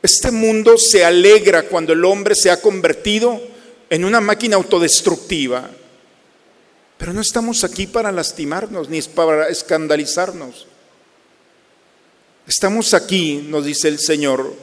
Este 0.00 0.30
mundo 0.30 0.78
se 0.78 1.04
alegra 1.04 1.64
cuando 1.64 1.92
el 1.92 2.02
hombre 2.06 2.34
se 2.34 2.50
ha 2.50 2.58
convertido 2.58 3.38
en 3.90 4.02
una 4.02 4.22
máquina 4.22 4.56
autodestructiva. 4.56 5.68
Pero 7.00 7.14
no 7.14 7.22
estamos 7.22 7.64
aquí 7.64 7.86
para 7.86 8.12
lastimarnos 8.12 8.90
ni 8.90 9.00
para 9.00 9.48
escandalizarnos. 9.48 10.66
Estamos 12.46 12.92
aquí, 12.92 13.46
nos 13.48 13.64
dice 13.64 13.88
el 13.88 13.98
Señor, 13.98 14.54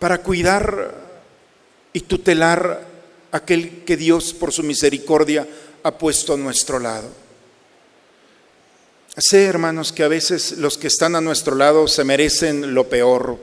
para 0.00 0.18
cuidar 0.18 0.92
y 1.92 2.00
tutelar 2.00 2.84
aquel 3.30 3.84
que 3.84 3.96
Dios 3.96 4.34
por 4.34 4.52
su 4.52 4.64
misericordia 4.64 5.46
ha 5.84 5.96
puesto 5.98 6.34
a 6.34 6.36
nuestro 6.36 6.80
lado. 6.80 7.10
Sé, 9.16 9.44
hermanos, 9.44 9.92
que 9.92 10.02
a 10.02 10.08
veces 10.08 10.58
los 10.58 10.76
que 10.76 10.88
están 10.88 11.14
a 11.14 11.20
nuestro 11.20 11.54
lado 11.54 11.86
se 11.86 12.02
merecen 12.02 12.74
lo 12.74 12.88
peor. 12.88 13.38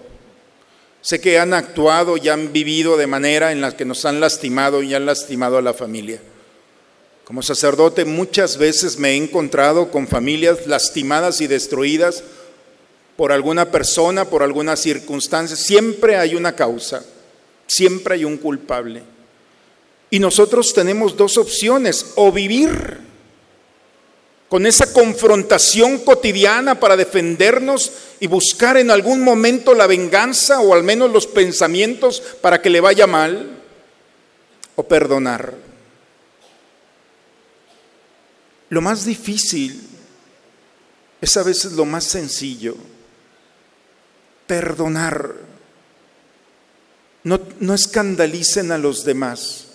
Sé 1.00 1.22
que 1.22 1.40
han 1.40 1.54
actuado 1.54 2.18
y 2.18 2.28
han 2.28 2.52
vivido 2.52 2.98
de 2.98 3.08
manera 3.08 3.54
en 3.54 3.62
la 3.62 3.78
que 3.78 3.86
nos 3.86 4.04
han 4.04 4.20
lastimado 4.20 4.84
y 4.84 4.94
han 4.94 5.06
lastimado 5.06 5.58
a 5.58 5.62
la 5.62 5.74
familia. 5.74 6.20
Como 7.24 7.42
sacerdote 7.42 8.04
muchas 8.04 8.58
veces 8.58 9.00
me 9.00 9.12
he 9.12 9.16
encontrado 9.16 9.92
con 9.92 10.08
familias 10.08 10.68
lastimadas 10.68 11.40
y 11.40 11.48
destruidas 11.48 12.24
por 13.16 13.32
alguna 13.32 13.72
persona, 13.72 14.26
por 14.26 14.44
alguna 14.44 14.76
circunstancia, 14.76 15.56
siempre 15.56 16.18
hay 16.18 16.36
una 16.36 16.56
causa, 16.56 17.04
siempre 17.68 18.16
hay 18.16 18.26
un 18.26 18.38
culpable. 18.38 19.04
Y 20.10 20.20
nosotros 20.20 20.74
tenemos 20.74 21.16
dos 21.16 21.38
opciones, 21.38 22.08
o 22.16 22.32
vivir 22.32 23.00
con 24.50 24.66
esa 24.68 24.94
confrontación 24.94 26.00
cotidiana 26.00 26.80
para 26.80 26.96
defendernos 26.96 27.92
y 28.20 28.28
buscar 28.28 28.78
en 28.78 28.92
algún 28.92 29.22
momento 29.22 29.74
la 29.74 29.88
venganza 29.88 30.60
o 30.60 30.76
al 30.76 30.84
menos 30.84 31.12
los 31.12 31.26
pensamientos 31.26 32.22
para 32.42 32.62
que 32.62 32.70
le 32.70 32.82
vaya 32.82 33.08
mal, 33.08 33.60
o 34.76 34.84
perdonar. 34.84 35.73
Lo 38.74 38.82
más 38.82 39.06
difícil 39.06 39.80
es 41.22 41.38
a 41.38 41.44
veces 41.44 41.74
lo 41.74 41.86
más 41.86 42.06
sencillo 42.06 42.76
perdonar. 44.48 45.36
No, 47.24 47.40
no 47.60 47.76
escandalicen 47.76 48.72
a 48.72 48.80
los 48.80 49.06
demás. 49.06 49.68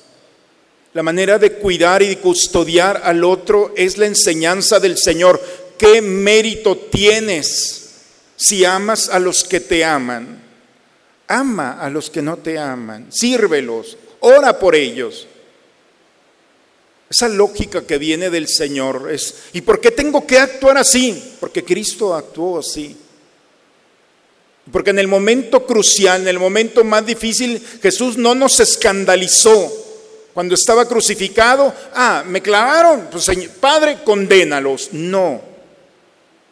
La 0.95 1.05
manera 1.05 1.39
de 1.39 1.53
cuidar 1.53 2.03
y 2.03 2.17
custodiar 2.17 3.03
al 3.05 3.23
otro 3.23 3.73
es 3.77 3.99
la 3.99 4.07
enseñanza 4.07 4.81
del 4.81 4.99
Señor. 4.99 5.41
¿Qué 5.79 6.03
mérito 6.03 6.77
tienes 6.77 7.91
si 8.35 8.65
amas 8.65 9.11
a 9.11 9.21
los 9.21 9.45
que 9.45 9.61
te 9.61 9.85
aman? 9.85 10.43
Ama 11.29 11.79
a 11.81 11.89
los 11.89 12.11
que 12.11 12.21
no 12.21 12.39
te 12.39 12.59
aman, 12.59 13.13
sírvelos, 13.13 13.97
ora 14.19 14.59
por 14.59 14.75
ellos. 14.75 15.28
Esa 17.11 17.29
lógica 17.29 17.87
que 17.87 17.97
viene 17.97 18.29
del 18.29 18.49
Señor 18.49 19.09
es, 19.11 19.35
¿y 19.55 19.63
por 19.63 19.81
qué 19.81 19.91
tengo 19.91 20.27
que 20.27 20.39
actuar 20.39 20.77
así? 20.77 21.37
Porque 21.41 21.65
Cristo 21.65 22.15
actuó 22.15 22.59
así. 22.59 22.95
Porque 24.71 24.91
en 24.91 24.99
el 24.99 25.09
momento 25.09 25.65
crucial, 25.67 26.23
en 26.23 26.29
el 26.29 26.39
momento 26.39 26.85
más 26.85 27.07
difícil, 27.07 27.65
Jesús 27.83 28.19
no 28.19 28.35
nos 28.35 28.61
escandalizó. 28.61 29.73
Cuando 30.35 30.55
estaba 30.55 30.87
crucificado, 30.87 31.75
ah, 31.95 32.23
me 32.27 32.43
clavaron, 32.43 33.09
pues 33.11 33.27
Padre, 33.59 33.99
condénalos. 34.05 34.91
No. 34.93 35.41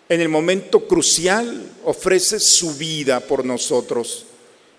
En 0.09 0.21
el 0.21 0.29
momento 0.29 0.87
crucial 0.89 1.71
ofrece 1.85 2.41
su 2.41 2.75
vida 2.75 3.21
por 3.21 3.45
nosotros 3.45 4.25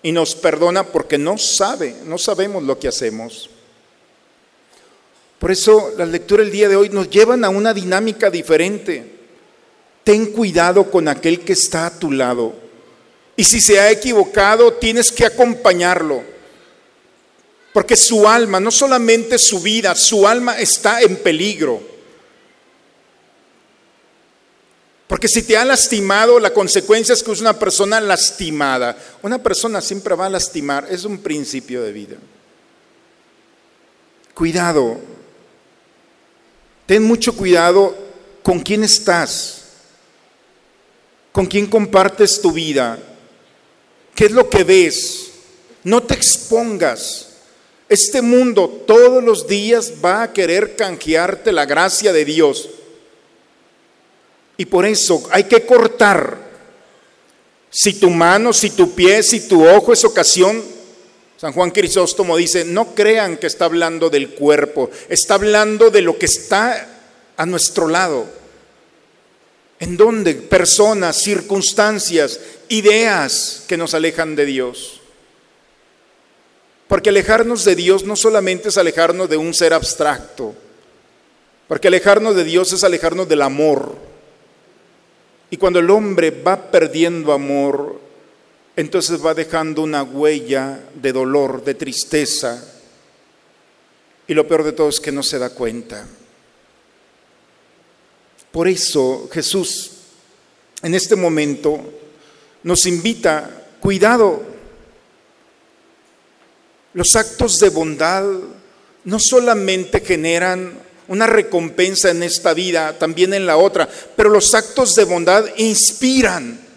y 0.02 0.10
nos 0.10 0.34
perdona 0.34 0.84
porque 0.84 1.18
no 1.18 1.38
sabe, 1.38 1.94
no 2.04 2.18
sabemos 2.18 2.62
lo 2.62 2.78
que 2.78 2.88
hacemos. 2.88 3.50
Por 5.38 5.50
eso 5.50 5.92
la 5.96 6.06
lectura 6.06 6.42
del 6.42 6.52
día 6.52 6.68
de 6.68 6.76
hoy 6.76 6.88
nos 6.88 7.10
llevan 7.10 7.44
a 7.44 7.48
una 7.48 7.72
dinámica 7.72 8.30
diferente. 8.30 9.18
Ten 10.04 10.32
cuidado 10.32 10.90
con 10.90 11.08
aquel 11.08 11.40
que 11.40 11.52
está 11.52 11.86
a 11.86 11.98
tu 11.98 12.10
lado 12.10 12.68
y 13.38 13.44
si 13.44 13.60
se 13.60 13.78
ha 13.78 13.88
equivocado, 13.92 14.72
tienes 14.74 15.12
que 15.12 15.24
acompañarlo. 15.24 16.24
Porque 17.72 17.96
su 17.96 18.28
alma, 18.28 18.58
no 18.58 18.72
solamente 18.72 19.38
su 19.38 19.60
vida, 19.60 19.94
su 19.94 20.26
alma 20.26 20.58
está 20.58 21.02
en 21.02 21.14
peligro. 21.14 21.80
Porque 25.06 25.28
si 25.28 25.44
te 25.44 25.56
ha 25.56 25.64
lastimado, 25.64 26.40
la 26.40 26.52
consecuencia 26.52 27.12
es 27.12 27.22
que 27.22 27.30
es 27.30 27.40
una 27.40 27.56
persona 27.56 28.00
lastimada. 28.00 28.98
Una 29.22 29.40
persona 29.40 29.80
siempre 29.80 30.16
va 30.16 30.26
a 30.26 30.30
lastimar, 30.30 30.88
es 30.90 31.04
un 31.04 31.18
principio 31.18 31.80
de 31.84 31.92
vida. 31.92 32.16
Cuidado, 34.34 34.98
ten 36.88 37.04
mucho 37.04 37.36
cuidado 37.36 37.94
con 38.42 38.58
quién 38.58 38.82
estás, 38.82 39.62
con 41.30 41.46
quién 41.46 41.66
compartes 41.66 42.40
tu 42.40 42.50
vida, 42.50 42.98
¿Qué 44.18 44.24
es 44.24 44.32
lo 44.32 44.50
que 44.50 44.64
ves? 44.64 45.30
No 45.84 46.02
te 46.02 46.12
expongas. 46.12 47.28
Este 47.88 48.20
mundo 48.20 48.82
todos 48.84 49.22
los 49.22 49.46
días 49.46 49.92
va 50.04 50.24
a 50.24 50.32
querer 50.32 50.74
canjearte 50.74 51.52
la 51.52 51.66
gracia 51.66 52.12
de 52.12 52.24
Dios. 52.24 52.68
Y 54.56 54.64
por 54.64 54.84
eso 54.86 55.22
hay 55.30 55.44
que 55.44 55.64
cortar. 55.64 56.36
Si 57.70 57.92
tu 57.92 58.10
mano, 58.10 58.52
si 58.52 58.70
tu 58.70 58.92
pie, 58.92 59.22
si 59.22 59.46
tu 59.46 59.64
ojo 59.64 59.92
es 59.92 60.04
ocasión, 60.04 60.64
San 61.38 61.52
Juan 61.52 61.70
Crisóstomo 61.70 62.36
dice, 62.36 62.64
no 62.64 62.96
crean 62.96 63.36
que 63.36 63.46
está 63.46 63.66
hablando 63.66 64.10
del 64.10 64.30
cuerpo, 64.30 64.90
está 65.08 65.34
hablando 65.34 65.88
de 65.88 66.02
lo 66.02 66.18
que 66.18 66.26
está 66.26 66.88
a 67.36 67.46
nuestro 67.46 67.86
lado. 67.86 68.26
¿En 69.78 69.96
dónde? 69.96 70.34
Personas, 70.34 71.22
circunstancias, 71.22 72.40
ideas 72.68 73.62
que 73.68 73.76
nos 73.76 73.94
alejan 73.94 74.34
de 74.34 74.46
Dios. 74.46 75.00
Porque 76.88 77.10
alejarnos 77.10 77.64
de 77.64 77.76
Dios 77.76 78.02
no 78.02 78.16
solamente 78.16 78.70
es 78.70 78.76
alejarnos 78.76 79.28
de 79.28 79.36
un 79.36 79.54
ser 79.54 79.74
abstracto, 79.74 80.56
porque 81.68 81.86
alejarnos 81.86 82.34
de 82.34 82.42
Dios 82.42 82.72
es 82.72 82.82
alejarnos 82.82 83.28
del 83.28 83.42
amor. 83.42 83.94
Y 85.50 85.56
cuando 85.56 85.78
el 85.78 85.90
hombre 85.90 86.32
va 86.32 86.72
perdiendo 86.72 87.32
amor, 87.32 88.07
entonces 88.78 89.20
va 89.26 89.34
dejando 89.34 89.82
una 89.82 90.04
huella 90.04 90.78
de 90.94 91.12
dolor, 91.12 91.64
de 91.64 91.74
tristeza. 91.74 92.62
Y 94.28 94.34
lo 94.34 94.46
peor 94.46 94.62
de 94.62 94.70
todo 94.70 94.88
es 94.88 95.00
que 95.00 95.10
no 95.10 95.24
se 95.24 95.40
da 95.40 95.50
cuenta. 95.50 96.06
Por 98.52 98.68
eso 98.68 99.28
Jesús 99.32 99.90
en 100.80 100.94
este 100.94 101.16
momento 101.16 101.92
nos 102.62 102.86
invita, 102.86 103.50
cuidado, 103.80 104.44
los 106.94 107.16
actos 107.16 107.58
de 107.58 107.70
bondad 107.70 108.26
no 109.02 109.18
solamente 109.18 110.02
generan 110.02 110.78
una 111.08 111.26
recompensa 111.26 112.10
en 112.10 112.22
esta 112.22 112.54
vida, 112.54 112.96
también 112.96 113.34
en 113.34 113.44
la 113.44 113.56
otra, 113.56 113.88
pero 114.14 114.30
los 114.30 114.54
actos 114.54 114.94
de 114.94 115.02
bondad 115.02 115.46
inspiran. 115.56 116.67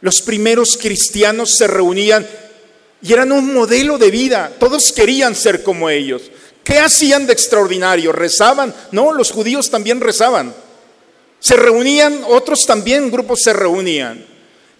Los 0.00 0.22
primeros 0.22 0.76
cristianos 0.76 1.56
se 1.56 1.66
reunían 1.66 2.26
y 3.02 3.12
eran 3.12 3.32
un 3.32 3.52
modelo 3.54 3.98
de 3.98 4.10
vida, 4.10 4.52
todos 4.58 4.92
querían 4.92 5.34
ser 5.34 5.62
como 5.62 5.88
ellos. 5.90 6.30
¿Qué 6.64 6.78
hacían 6.78 7.26
de 7.26 7.32
extraordinario? 7.32 8.12
¿Rezaban? 8.12 8.74
No, 8.92 9.12
los 9.12 9.30
judíos 9.30 9.70
también 9.70 10.00
rezaban. 10.00 10.54
Se 11.40 11.56
reunían, 11.56 12.22
otros 12.26 12.66
también 12.66 13.10
grupos 13.10 13.42
se 13.42 13.52
reunían. 13.52 14.24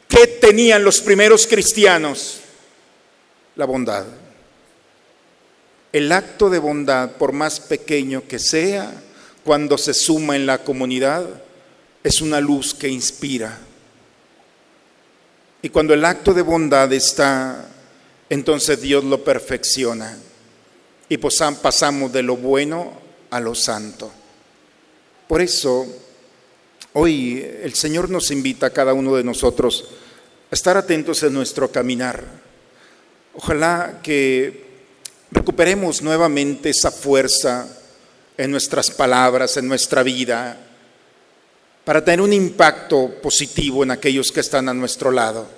¿Qué 0.08 0.26
tenían 0.26 0.84
los 0.84 1.00
primeros 1.00 1.46
cristianos? 1.46 2.40
La 3.56 3.64
bondad. 3.64 4.04
El 5.92 6.12
acto 6.12 6.50
de 6.50 6.58
bondad, 6.58 7.12
por 7.12 7.32
más 7.32 7.60
pequeño 7.60 8.24
que 8.28 8.38
sea, 8.38 8.92
cuando 9.44 9.78
se 9.78 9.94
suma 9.94 10.36
en 10.36 10.46
la 10.46 10.58
comunidad, 10.58 11.24
es 12.02 12.20
una 12.20 12.40
luz 12.40 12.74
que 12.74 12.88
inspira. 12.88 13.58
Y 15.62 15.68
cuando 15.70 15.94
el 15.94 16.04
acto 16.04 16.34
de 16.34 16.42
bondad 16.42 16.92
está, 16.92 17.66
entonces 18.28 18.80
Dios 18.80 19.04
lo 19.04 19.22
perfecciona. 19.24 20.16
Y 21.08 21.16
pasamos 21.18 22.12
de 22.12 22.22
lo 22.22 22.36
bueno 22.36 22.92
a 23.30 23.40
lo 23.40 23.54
santo. 23.54 24.10
Por 25.26 25.40
eso 25.40 25.86
Hoy 26.94 27.46
el 27.62 27.74
Señor 27.74 28.08
nos 28.08 28.30
invita 28.30 28.66
a 28.66 28.70
cada 28.70 28.94
uno 28.94 29.14
de 29.14 29.22
nosotros 29.22 29.84
a 30.50 30.54
estar 30.54 30.76
atentos 30.76 31.22
en 31.22 31.34
nuestro 31.34 31.70
caminar. 31.70 32.24
Ojalá 33.34 34.00
que 34.02 34.66
recuperemos 35.30 36.00
nuevamente 36.00 36.70
esa 36.70 36.90
fuerza 36.90 37.68
en 38.38 38.50
nuestras 38.50 38.90
palabras, 38.90 39.58
en 39.58 39.68
nuestra 39.68 40.02
vida, 40.02 40.58
para 41.88 42.04
tener 42.04 42.20
un 42.20 42.34
impacto 42.34 43.14
positivo 43.22 43.82
en 43.82 43.92
aquellos 43.92 44.30
que 44.30 44.40
están 44.40 44.68
a 44.68 44.74
nuestro 44.74 45.10
lado. 45.10 45.48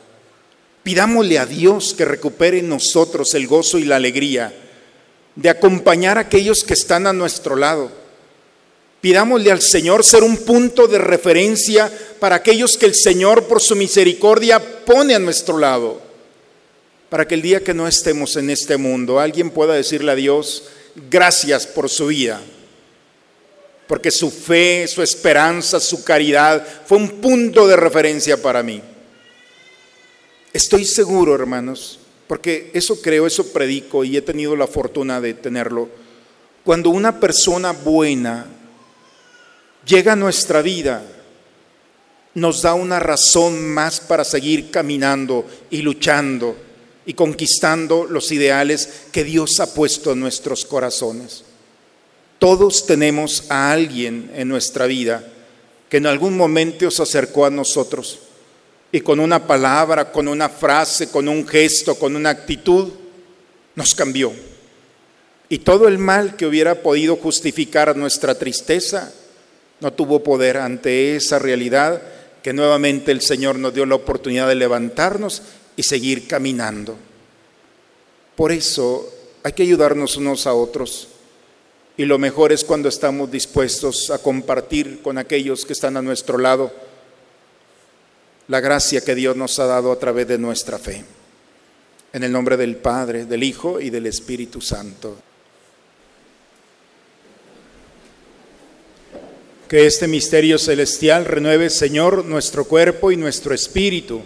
Pidámosle 0.85 1.41
a 1.41 1.45
Dios 1.45 1.93
que 1.93 2.05
recupere 2.05 2.61
en 2.61 2.69
nosotros 2.69 3.35
el 3.35 3.49
gozo 3.49 3.79
y 3.79 3.85
la 3.85 3.97
alegría 3.97 4.55
de 5.35 5.51
acompañar 5.51 6.19
a 6.19 6.21
aquellos 6.21 6.63
que 6.63 6.75
están 6.75 7.09
a 7.09 7.13
nuestro 7.13 7.57
lado 7.57 7.91
Pidámosle 9.01 9.51
al 9.51 9.61
Señor 9.61 10.05
ser 10.05 10.23
un 10.23 10.37
punto 10.37 10.87
de 10.87 10.99
referencia 10.99 11.91
para 12.19 12.37
aquellos 12.37 12.77
que 12.77 12.87
el 12.87 12.95
Señor 12.95 13.49
por 13.49 13.61
su 13.61 13.75
misericordia 13.75 14.61
pone 14.85 15.17
a 15.17 15.19
nuestro 15.19 15.59
lado. 15.59 16.01
Para 17.09 17.27
que 17.27 17.35
el 17.35 17.43
día 17.43 17.65
que 17.65 17.75
no 17.75 17.89
estemos 17.89 18.37
en 18.37 18.51
este 18.51 18.77
mundo, 18.77 19.19
alguien 19.19 19.51
pueda 19.51 19.75
decirle 19.75 20.13
a 20.13 20.17
Dios, 20.17 20.65
gracias 21.11 21.67
por 21.67 21.89
su 21.89 22.07
vida. 22.07 22.41
Porque 23.91 24.13
su 24.13 24.31
fe, 24.31 24.87
su 24.87 25.03
esperanza, 25.03 25.81
su 25.81 26.05
caridad 26.05 26.65
fue 26.87 26.97
un 26.97 27.21
punto 27.21 27.67
de 27.67 27.75
referencia 27.75 28.41
para 28.41 28.63
mí. 28.63 28.81
Estoy 30.53 30.85
seguro, 30.85 31.35
hermanos, 31.35 31.99
porque 32.29 32.71
eso 32.73 33.03
creo, 33.03 33.27
eso 33.27 33.53
predico 33.53 34.05
y 34.05 34.17
he 34.17 34.23
tenido 34.23 34.55
la 34.55 34.69
fortuna 34.69 35.21
de 35.21 35.35
tenerlo. 35.35 35.89
Cuando 36.63 36.91
una 36.91 37.19
persona 37.19 37.73
buena 37.73 38.47
llega 39.85 40.13
a 40.13 40.17
nuestra 40.17 40.63
vida, 40.63 41.03
nos 42.35 42.63
da 42.63 42.75
una 42.75 43.01
razón 43.01 43.71
más 43.75 43.99
para 43.99 44.23
seguir 44.23 44.71
caminando 44.71 45.45
y 45.69 45.83
luchando 45.83 46.57
y 47.07 47.15
conquistando 47.15 48.05
los 48.05 48.31
ideales 48.31 48.89
que 49.11 49.25
Dios 49.25 49.59
ha 49.59 49.75
puesto 49.75 50.13
en 50.13 50.21
nuestros 50.21 50.65
corazones. 50.65 51.50
Todos 52.41 52.87
tenemos 52.87 53.45
a 53.51 53.71
alguien 53.71 54.31
en 54.35 54.49
nuestra 54.49 54.87
vida 54.87 55.23
que 55.91 55.99
en 55.99 56.07
algún 56.07 56.39
momento 56.39 56.91
se 56.91 57.03
acercó 57.03 57.45
a 57.45 57.51
nosotros 57.51 58.19
y 58.91 59.03
con 59.03 59.21
una 59.21 59.47
palabra, 59.47 60.11
con 60.11 60.27
una 60.27 60.49
frase, 60.49 61.11
con 61.11 61.29
un 61.29 61.47
gesto, 61.47 61.97
con 61.97 62.17
una 62.17 62.31
actitud, 62.31 62.89
nos 63.75 63.95
cambió. 63.95 64.33
Y 65.51 65.59
todo 65.59 65.87
el 65.87 65.99
mal 65.99 66.35
que 66.37 66.47
hubiera 66.47 66.83
podido 66.83 67.17
justificar 67.17 67.95
nuestra 67.95 68.35
tristeza 68.35 69.13
no 69.81 69.93
tuvo 69.93 70.23
poder 70.23 70.57
ante 70.57 71.17
esa 71.17 71.39
realidad 71.39 72.01
que 72.43 72.55
nuevamente 72.55 73.13
el 73.13 73.21
Señor 73.21 73.59
nos 73.59 73.75
dio 73.75 73.85
la 73.85 73.97
oportunidad 73.97 74.49
de 74.49 74.55
levantarnos 74.55 75.43
y 75.77 75.83
seguir 75.83 76.27
caminando. 76.27 76.97
Por 78.35 78.51
eso 78.51 79.13
hay 79.43 79.53
que 79.53 79.65
ayudarnos 79.65 80.17
unos 80.17 80.47
a 80.47 80.55
otros. 80.55 81.09
Y 82.01 82.07
lo 82.07 82.19
mejor 82.19 82.51
es 82.51 82.65
cuando 82.65 82.89
estamos 82.89 83.31
dispuestos 83.31 84.09
a 84.11 84.17
compartir 84.17 85.03
con 85.03 85.19
aquellos 85.19 85.67
que 85.67 85.75
están 85.75 85.99
a 85.99 86.01
nuestro 86.01 86.39
lado 86.39 86.73
la 88.49 88.61
gracia 88.61 89.03
que 89.03 89.15
Dios 89.15 89.37
nos 89.37 89.59
ha 89.59 89.67
dado 89.67 89.93
a 89.93 89.99
través 89.99 90.27
de 90.27 90.39
nuestra 90.39 90.79
fe. 90.79 91.05
En 92.15 92.25
el 92.25 92.33
nombre 92.33 92.57
del 92.57 92.77
Padre, 92.77 93.27
del 93.27 93.43
Hijo 93.43 93.83
y 93.83 93.91
del 93.91 94.07
Espíritu 94.07 94.63
Santo. 94.63 95.19
Que 99.69 99.85
este 99.85 100.09
misterio 100.09 100.57
celestial 100.59 101.27
renueve, 101.27 101.69
Señor, 101.69 102.25
nuestro 102.25 102.65
cuerpo 102.65 103.13
y 103.13 103.19
nuestro 103.19 103.53
espíritu, 103.53 104.23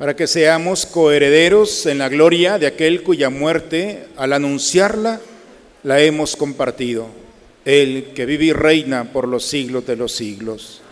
para 0.00 0.16
que 0.16 0.26
seamos 0.26 0.84
coherederos 0.84 1.86
en 1.86 1.98
la 1.98 2.08
gloria 2.08 2.58
de 2.58 2.66
aquel 2.66 3.04
cuya 3.04 3.30
muerte, 3.30 4.08
al 4.16 4.32
anunciarla, 4.32 5.20
la 5.88 6.02
hemos 6.02 6.36
compartido. 6.36 7.08
El 7.64 8.12
que 8.14 8.26
vive 8.26 8.44
y 8.44 8.52
reina 8.52 9.10
por 9.10 9.26
los 9.26 9.46
siglos 9.46 9.86
de 9.86 9.96
los 9.96 10.12
siglos. 10.12 10.82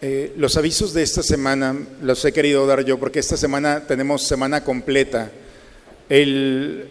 Eh, 0.00 0.32
los 0.36 0.56
avisos 0.56 0.92
de 0.92 1.04
esta 1.04 1.22
semana 1.22 1.76
los 2.02 2.24
he 2.24 2.32
querido 2.32 2.66
dar 2.66 2.84
yo 2.84 2.98
porque 2.98 3.20
esta 3.20 3.36
semana 3.36 3.86
tenemos 3.86 4.26
semana 4.26 4.64
completa. 4.64 5.30
El, 6.08 6.88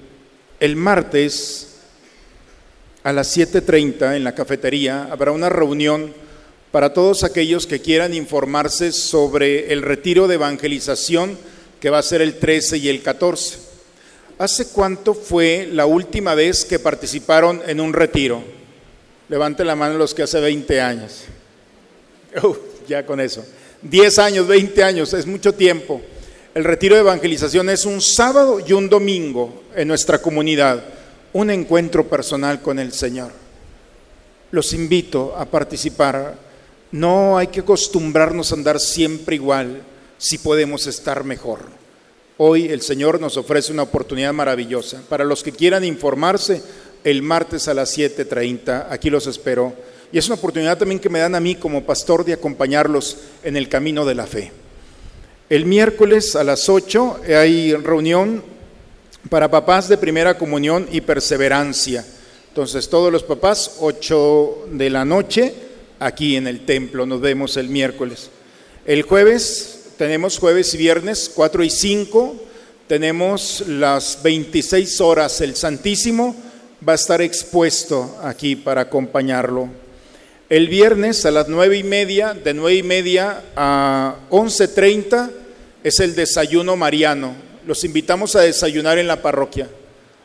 el 0.61 0.75
martes 0.77 1.79
a 3.03 3.11
las 3.11 3.35
7.30 3.37 4.15
en 4.15 4.23
la 4.23 4.33
cafetería 4.33 5.09
habrá 5.11 5.33
una 5.33 5.49
reunión 5.49 6.13
para 6.71 6.93
todos 6.93 7.25
aquellos 7.25 7.67
que 7.67 7.81
quieran 7.81 8.13
informarse 8.13 8.93
sobre 8.93 9.73
el 9.73 9.81
retiro 9.81 10.29
de 10.29 10.35
evangelización 10.35 11.37
que 11.81 11.89
va 11.89 11.97
a 11.97 12.03
ser 12.03 12.21
el 12.21 12.39
13 12.39 12.77
y 12.77 12.87
el 12.87 13.01
14. 13.01 13.68
¿Hace 14.39 14.69
cuánto 14.69 15.13
fue 15.13 15.67
la 15.69 15.85
última 15.85 16.33
vez 16.33 16.63
que 16.63 16.79
participaron 16.79 17.61
en 17.67 17.81
un 17.81 17.91
retiro? 17.91 18.41
Levante 19.27 19.65
la 19.65 19.75
mano 19.75 19.97
los 19.97 20.13
que 20.13 20.23
hace 20.23 20.39
20 20.39 20.81
años. 20.81 21.23
Ya 22.87 23.05
con 23.05 23.19
eso. 23.19 23.45
10 23.83 24.17
años, 24.17 24.47
20 24.47 24.83
años, 24.83 25.13
es 25.13 25.27
mucho 25.27 25.53
tiempo. 25.53 26.01
El 26.55 26.63
retiro 26.63 26.95
de 26.95 27.01
evangelización 27.01 27.69
es 27.69 27.85
un 27.85 28.01
sábado 28.01 28.59
y 28.65 28.73
un 28.73 28.89
domingo 28.89 29.61
en 29.75 29.87
nuestra 29.87 30.19
comunidad 30.19 30.83
un 31.33 31.51
encuentro 31.51 32.07
personal 32.07 32.63
con 32.63 32.79
el 32.79 32.91
Señor. 32.91 33.31
Los 34.49 34.73
invito 34.73 35.35
a 35.37 35.45
participar. 35.45 36.35
No 36.91 37.37
hay 37.37 37.47
que 37.47 37.59
acostumbrarnos 37.59 38.51
a 38.51 38.55
andar 38.55 38.79
siempre 38.79 39.35
igual 39.35 39.83
si 40.17 40.39
podemos 40.39 40.87
estar 40.87 41.23
mejor. 41.23 41.78
Hoy 42.41 42.67
el 42.69 42.79
Señor 42.79 43.19
nos 43.19 43.35
ofrece 43.35 43.73
una 43.73 43.83
oportunidad 43.83 44.31
maravillosa. 44.31 45.01
Para 45.09 45.25
los 45.25 45.43
que 45.43 45.51
quieran 45.51 45.83
informarse, 45.83 46.63
el 47.03 47.21
martes 47.21 47.67
a 47.67 47.73
las 47.73 47.97
7.30, 47.97 48.87
aquí 48.89 49.09
los 49.09 49.27
espero. 49.27 49.73
Y 50.09 50.19
es 50.19 50.27
una 50.27 50.35
oportunidad 50.35 50.77
también 50.77 51.01
que 51.01 51.09
me 51.09 51.19
dan 51.19 51.35
a 51.35 51.41
mí 51.41 51.55
como 51.55 51.83
pastor 51.83 52.23
de 52.23 52.31
acompañarlos 52.31 53.17
en 53.43 53.57
el 53.57 53.67
camino 53.67 54.05
de 54.05 54.15
la 54.15 54.25
fe. 54.25 54.53
El 55.49 55.65
miércoles 55.65 56.37
a 56.37 56.45
las 56.45 56.69
8 56.69 57.19
hay 57.27 57.73
reunión 57.73 58.41
para 59.29 59.51
papás 59.51 59.89
de 59.89 59.97
primera 59.97 60.37
comunión 60.37 60.87
y 60.93 61.01
perseverancia. 61.01 62.05
Entonces, 62.47 62.87
todos 62.87 63.11
los 63.11 63.23
papás, 63.23 63.75
8 63.81 64.67
de 64.71 64.89
la 64.89 65.03
noche, 65.03 65.53
aquí 65.99 66.37
en 66.37 66.47
el 66.47 66.65
templo, 66.65 67.05
nos 67.05 67.19
vemos 67.19 67.57
el 67.57 67.67
miércoles. 67.67 68.29
El 68.85 69.01
jueves, 69.01 69.78
tenemos 69.99 70.39
jueves 70.39 70.73
y 70.73 70.77
viernes, 70.77 71.29
4 71.35 71.63
y 71.63 71.69
5, 71.69 72.35
tenemos 72.87 73.65
las 73.67 74.23
26 74.23 75.01
horas, 75.01 75.41
el 75.41 75.57
Santísimo 75.57 76.35
va 76.87 76.93
a 76.93 76.95
estar 76.95 77.21
expuesto 77.21 78.17
aquí 78.23 78.55
para 78.55 78.81
acompañarlo. 78.81 79.69
El 80.49 80.69
viernes 80.69 81.25
a 81.25 81.31
las 81.31 81.49
nueve 81.49 81.77
y 81.77 81.83
media, 81.83 82.33
de 82.33 82.53
nueve 82.53 82.77
y 82.77 82.83
media 82.83 83.43
a 83.57 84.15
11.30, 84.31 85.29
es 85.83 85.99
el 85.99 86.15
desayuno 86.15 86.77
mariano 86.77 87.49
los 87.69 87.83
invitamos 87.83 88.35
a 88.35 88.41
desayunar 88.41 88.97
en 88.97 89.05
la 89.05 89.21
parroquia. 89.21 89.69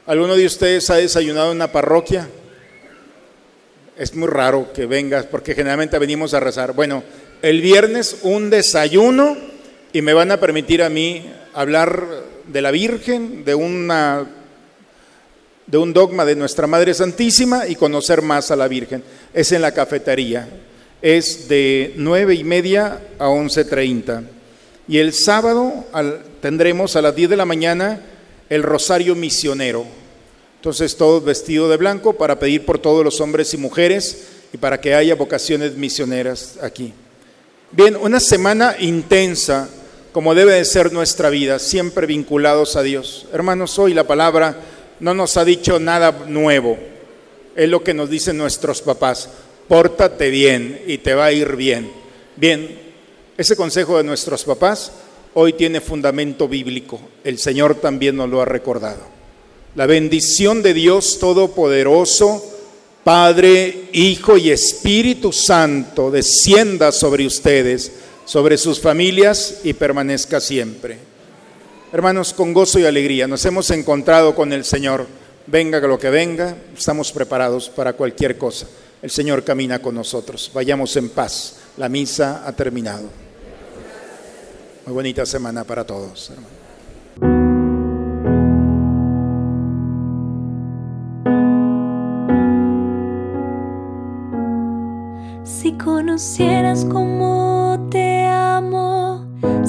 ¿Alguno 0.06 0.34
de 0.34 0.46
ustedes 0.46 0.88
ha 0.88 0.94
desayunado 0.94 1.52
en 1.52 1.58
la 1.58 1.72
parroquia? 1.72 2.26
Es 3.98 4.14
muy 4.14 4.28
raro 4.28 4.72
que 4.72 4.86
vengas 4.86 5.26
porque 5.26 5.54
generalmente 5.54 5.98
venimos 5.98 6.32
a 6.32 6.40
rezar. 6.40 6.72
Bueno, 6.72 7.02
el 7.42 7.60
viernes 7.60 8.16
un 8.22 8.48
desayuno 8.48 9.36
y 9.94 10.02
me 10.02 10.12
van 10.12 10.32
a 10.32 10.40
permitir 10.40 10.82
a 10.82 10.90
mí 10.90 11.24
hablar 11.54 12.04
de 12.48 12.60
la 12.60 12.72
Virgen, 12.72 13.44
de 13.44 13.54
una 13.54 14.26
de 15.68 15.78
un 15.78 15.92
dogma 15.92 16.24
de 16.24 16.34
nuestra 16.34 16.66
Madre 16.66 16.92
Santísima 16.92 17.68
y 17.68 17.76
conocer 17.76 18.20
más 18.20 18.50
a 18.50 18.56
la 18.56 18.66
Virgen. 18.66 19.04
Es 19.32 19.52
en 19.52 19.62
la 19.62 19.72
cafetería. 19.72 20.48
Es 21.00 21.48
de 21.48 21.92
nueve 21.96 22.34
y 22.34 22.42
media 22.42 23.02
a 23.20 23.28
once 23.28 23.64
treinta. 23.64 24.24
Y 24.88 24.98
el 24.98 25.12
sábado 25.12 25.86
tendremos 26.40 26.96
a 26.96 27.02
las 27.02 27.14
10 27.14 27.30
de 27.30 27.36
la 27.36 27.44
mañana 27.44 28.00
el 28.50 28.64
rosario 28.64 29.14
misionero. 29.14 29.86
Entonces 30.56 30.96
todos 30.96 31.24
vestidos 31.24 31.70
de 31.70 31.76
blanco 31.76 32.14
para 32.14 32.40
pedir 32.40 32.66
por 32.66 32.80
todos 32.80 33.04
los 33.04 33.20
hombres 33.20 33.54
y 33.54 33.58
mujeres 33.58 34.26
y 34.52 34.56
para 34.56 34.80
que 34.80 34.92
haya 34.92 35.14
vocaciones 35.14 35.76
misioneras 35.76 36.58
aquí. 36.60 36.92
Bien, 37.70 37.96
una 37.96 38.18
semana 38.18 38.76
intensa 38.80 39.68
como 40.14 40.36
debe 40.36 40.52
de 40.52 40.64
ser 40.64 40.92
nuestra 40.92 41.28
vida, 41.28 41.58
siempre 41.58 42.06
vinculados 42.06 42.76
a 42.76 42.84
Dios. 42.84 43.26
Hermanos, 43.32 43.80
hoy 43.80 43.94
la 43.94 44.06
palabra 44.06 44.56
no 45.00 45.12
nos 45.12 45.36
ha 45.36 45.44
dicho 45.44 45.80
nada 45.80 46.12
nuevo. 46.28 46.78
Es 47.56 47.68
lo 47.68 47.82
que 47.82 47.94
nos 47.94 48.08
dicen 48.08 48.38
nuestros 48.38 48.80
papás. 48.80 49.28
Pórtate 49.66 50.30
bien 50.30 50.82
y 50.86 50.98
te 50.98 51.14
va 51.14 51.24
a 51.24 51.32
ir 51.32 51.56
bien. 51.56 51.90
Bien, 52.36 52.78
ese 53.36 53.56
consejo 53.56 53.98
de 53.98 54.04
nuestros 54.04 54.44
papás 54.44 54.92
hoy 55.34 55.54
tiene 55.54 55.80
fundamento 55.80 56.46
bíblico. 56.46 57.00
El 57.24 57.40
Señor 57.40 57.74
también 57.80 58.14
nos 58.14 58.30
lo 58.30 58.40
ha 58.40 58.44
recordado. 58.44 59.02
La 59.74 59.86
bendición 59.86 60.62
de 60.62 60.74
Dios 60.74 61.18
Todopoderoso, 61.18 62.40
Padre, 63.02 63.88
Hijo 63.92 64.36
y 64.36 64.52
Espíritu 64.52 65.32
Santo, 65.32 66.12
descienda 66.12 66.92
sobre 66.92 67.26
ustedes, 67.26 68.03
sobre 68.24 68.56
sus 68.56 68.80
familias 68.80 69.60
y 69.64 69.74
permanezca 69.74 70.40
siempre. 70.40 70.98
Hermanos, 71.92 72.32
con 72.32 72.52
gozo 72.52 72.78
y 72.78 72.86
alegría 72.86 73.28
nos 73.28 73.44
hemos 73.44 73.70
encontrado 73.70 74.34
con 74.34 74.52
el 74.52 74.64
Señor. 74.64 75.06
Venga 75.46 75.78
lo 75.80 75.98
que 75.98 76.10
venga, 76.10 76.56
estamos 76.76 77.12
preparados 77.12 77.68
para 77.68 77.92
cualquier 77.92 78.36
cosa. 78.38 78.66
El 79.02 79.10
Señor 79.10 79.44
camina 79.44 79.80
con 79.80 79.94
nosotros. 79.94 80.50
Vayamos 80.54 80.96
en 80.96 81.10
paz. 81.10 81.56
La 81.76 81.88
misa 81.88 82.42
ha 82.46 82.52
terminado. 82.52 83.10
Muy 84.86 84.94
bonita 84.94 85.26
semana 85.26 85.64
para 85.64 85.84
todos, 85.84 86.30
hermanos. 86.30 86.64
Si 95.44 95.72
conocieras 95.72 96.84
como 96.86 97.53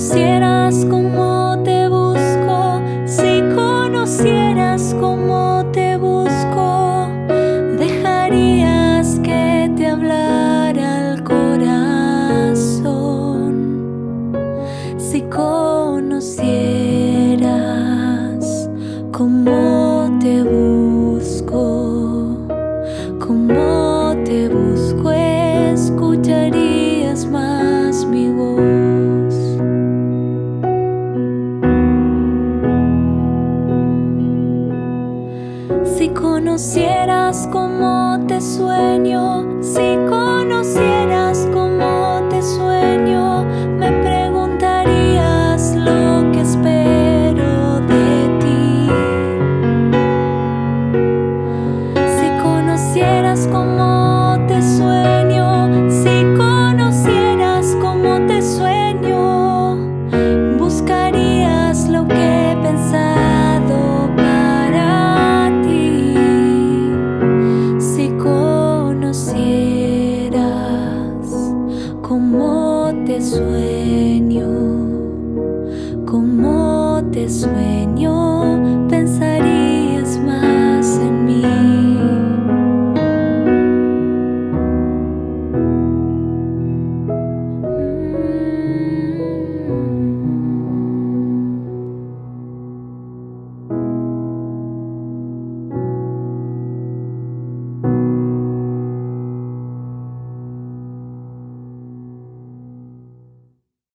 写 0.00 0.29